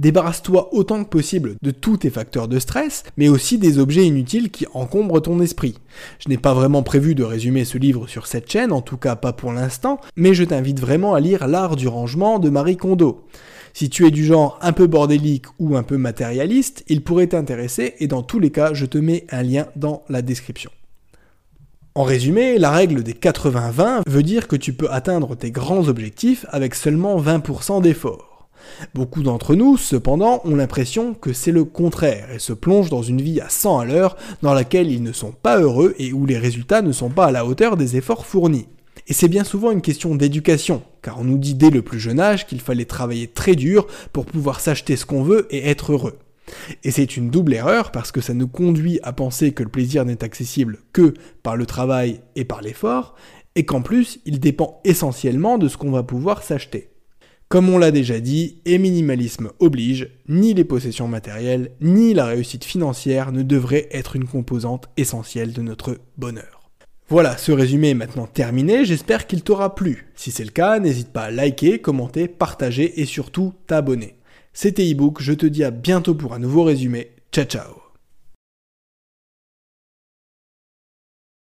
Débarrasse-toi 0.00 0.70
autant 0.72 1.04
que 1.04 1.10
possible 1.10 1.56
de 1.60 1.70
tous 1.70 1.98
tes 1.98 2.08
facteurs 2.08 2.48
de 2.48 2.58
stress, 2.58 3.02
mais 3.18 3.28
aussi 3.28 3.58
des 3.58 3.78
objets 3.78 4.06
inutiles 4.06 4.50
qui 4.50 4.66
encombrent 4.72 5.20
ton 5.20 5.40
esprit. 5.40 5.74
Je 6.18 6.30
n'ai 6.30 6.38
pas 6.38 6.54
vraiment 6.54 6.82
prévu 6.82 7.14
de 7.14 7.22
résumer 7.22 7.66
ce 7.66 7.76
livre 7.76 8.08
sur 8.08 8.26
cette 8.26 8.50
chaîne, 8.50 8.72
en 8.72 8.80
tout 8.80 8.96
cas 8.96 9.14
pas 9.14 9.34
pour 9.34 9.52
l'instant, 9.52 10.00
mais 10.16 10.32
je 10.32 10.44
t'invite 10.44 10.80
vraiment 10.80 11.14
à 11.14 11.20
lire 11.20 11.46
L'art 11.46 11.76
du 11.76 11.86
rangement 11.86 12.38
de 12.38 12.48
Marie 12.48 12.78
Kondo. 12.78 13.26
Si 13.72 13.88
tu 13.88 14.06
es 14.06 14.10
du 14.10 14.24
genre 14.24 14.58
un 14.62 14.72
peu 14.72 14.86
bordélique 14.86 15.46
ou 15.58 15.76
un 15.76 15.82
peu 15.82 15.96
matérialiste, 15.96 16.84
il 16.88 17.02
pourrait 17.02 17.28
t'intéresser 17.28 17.94
et 17.98 18.06
dans 18.06 18.22
tous 18.22 18.38
les 18.40 18.50
cas, 18.50 18.74
je 18.74 18.86
te 18.86 18.98
mets 18.98 19.26
un 19.30 19.42
lien 19.42 19.66
dans 19.76 20.02
la 20.08 20.22
description. 20.22 20.70
En 21.94 22.04
résumé, 22.04 22.58
la 22.58 22.70
règle 22.70 23.02
des 23.02 23.14
80-20 23.14 24.02
veut 24.06 24.22
dire 24.22 24.48
que 24.48 24.56
tu 24.56 24.72
peux 24.72 24.90
atteindre 24.90 25.34
tes 25.36 25.50
grands 25.50 25.88
objectifs 25.88 26.46
avec 26.50 26.74
seulement 26.74 27.20
20% 27.20 27.82
d'efforts. 27.82 28.48
Beaucoup 28.94 29.22
d'entre 29.22 29.54
nous, 29.54 29.76
cependant, 29.76 30.40
ont 30.44 30.54
l'impression 30.54 31.14
que 31.14 31.32
c'est 31.32 31.52
le 31.52 31.64
contraire 31.64 32.30
et 32.32 32.38
se 32.38 32.52
plongent 32.52 32.90
dans 32.90 33.02
une 33.02 33.20
vie 33.20 33.40
à 33.40 33.48
100 33.48 33.78
à 33.80 33.84
l'heure 33.84 34.16
dans 34.42 34.54
laquelle 34.54 34.90
ils 34.90 35.02
ne 35.02 35.12
sont 35.12 35.32
pas 35.32 35.58
heureux 35.60 35.94
et 35.98 36.12
où 36.12 36.26
les 36.26 36.38
résultats 36.38 36.82
ne 36.82 36.92
sont 36.92 37.10
pas 37.10 37.26
à 37.26 37.32
la 37.32 37.44
hauteur 37.44 37.76
des 37.76 37.96
efforts 37.96 38.26
fournis. 38.26 38.68
Et 39.10 39.12
c'est 39.12 39.28
bien 39.28 39.42
souvent 39.42 39.72
une 39.72 39.82
question 39.82 40.14
d'éducation, 40.14 40.84
car 41.02 41.18
on 41.18 41.24
nous 41.24 41.36
dit 41.36 41.54
dès 41.54 41.70
le 41.70 41.82
plus 41.82 41.98
jeune 41.98 42.20
âge 42.20 42.46
qu'il 42.46 42.60
fallait 42.60 42.84
travailler 42.84 43.26
très 43.26 43.56
dur 43.56 43.88
pour 44.12 44.24
pouvoir 44.24 44.60
s'acheter 44.60 44.94
ce 44.94 45.04
qu'on 45.04 45.24
veut 45.24 45.48
et 45.50 45.68
être 45.68 45.92
heureux. 45.92 46.16
Et 46.84 46.92
c'est 46.92 47.16
une 47.16 47.28
double 47.28 47.54
erreur 47.54 47.90
parce 47.90 48.12
que 48.12 48.20
ça 48.20 48.34
nous 48.34 48.46
conduit 48.46 49.00
à 49.02 49.12
penser 49.12 49.50
que 49.50 49.64
le 49.64 49.68
plaisir 49.68 50.04
n'est 50.04 50.22
accessible 50.22 50.78
que 50.92 51.14
par 51.42 51.56
le 51.56 51.66
travail 51.66 52.20
et 52.36 52.44
par 52.44 52.62
l'effort, 52.62 53.16
et 53.56 53.64
qu'en 53.64 53.82
plus 53.82 54.20
il 54.26 54.38
dépend 54.38 54.80
essentiellement 54.84 55.58
de 55.58 55.66
ce 55.66 55.76
qu'on 55.76 55.90
va 55.90 56.04
pouvoir 56.04 56.44
s'acheter. 56.44 56.90
Comme 57.48 57.68
on 57.68 57.78
l'a 57.78 57.90
déjà 57.90 58.20
dit, 58.20 58.62
et 58.64 58.78
minimalisme 58.78 59.50
oblige, 59.58 60.08
ni 60.28 60.54
les 60.54 60.62
possessions 60.62 61.08
matérielles, 61.08 61.72
ni 61.80 62.14
la 62.14 62.26
réussite 62.26 62.64
financière 62.64 63.32
ne 63.32 63.42
devraient 63.42 63.88
être 63.90 64.14
une 64.14 64.26
composante 64.26 64.88
essentielle 64.96 65.52
de 65.52 65.62
notre 65.62 65.98
bonheur. 66.16 66.59
Voilà, 67.10 67.36
ce 67.36 67.50
résumé 67.50 67.90
est 67.90 67.94
maintenant 67.94 68.28
terminé, 68.28 68.84
j'espère 68.84 69.26
qu'il 69.26 69.42
t'aura 69.42 69.74
plu. 69.74 70.06
Si 70.14 70.30
c'est 70.30 70.44
le 70.44 70.52
cas, 70.52 70.78
n'hésite 70.78 71.12
pas 71.12 71.24
à 71.24 71.30
liker, 71.32 71.80
commenter, 71.80 72.28
partager 72.28 73.00
et 73.00 73.04
surtout 73.04 73.52
t'abonner. 73.66 74.14
C'était 74.52 74.88
ebook, 74.88 75.20
je 75.20 75.32
te 75.32 75.46
dis 75.46 75.64
à 75.64 75.72
bientôt 75.72 76.14
pour 76.14 76.34
un 76.34 76.38
nouveau 76.38 76.62
résumé. 76.62 77.10
Ciao 77.32 77.44
ciao 77.44 77.79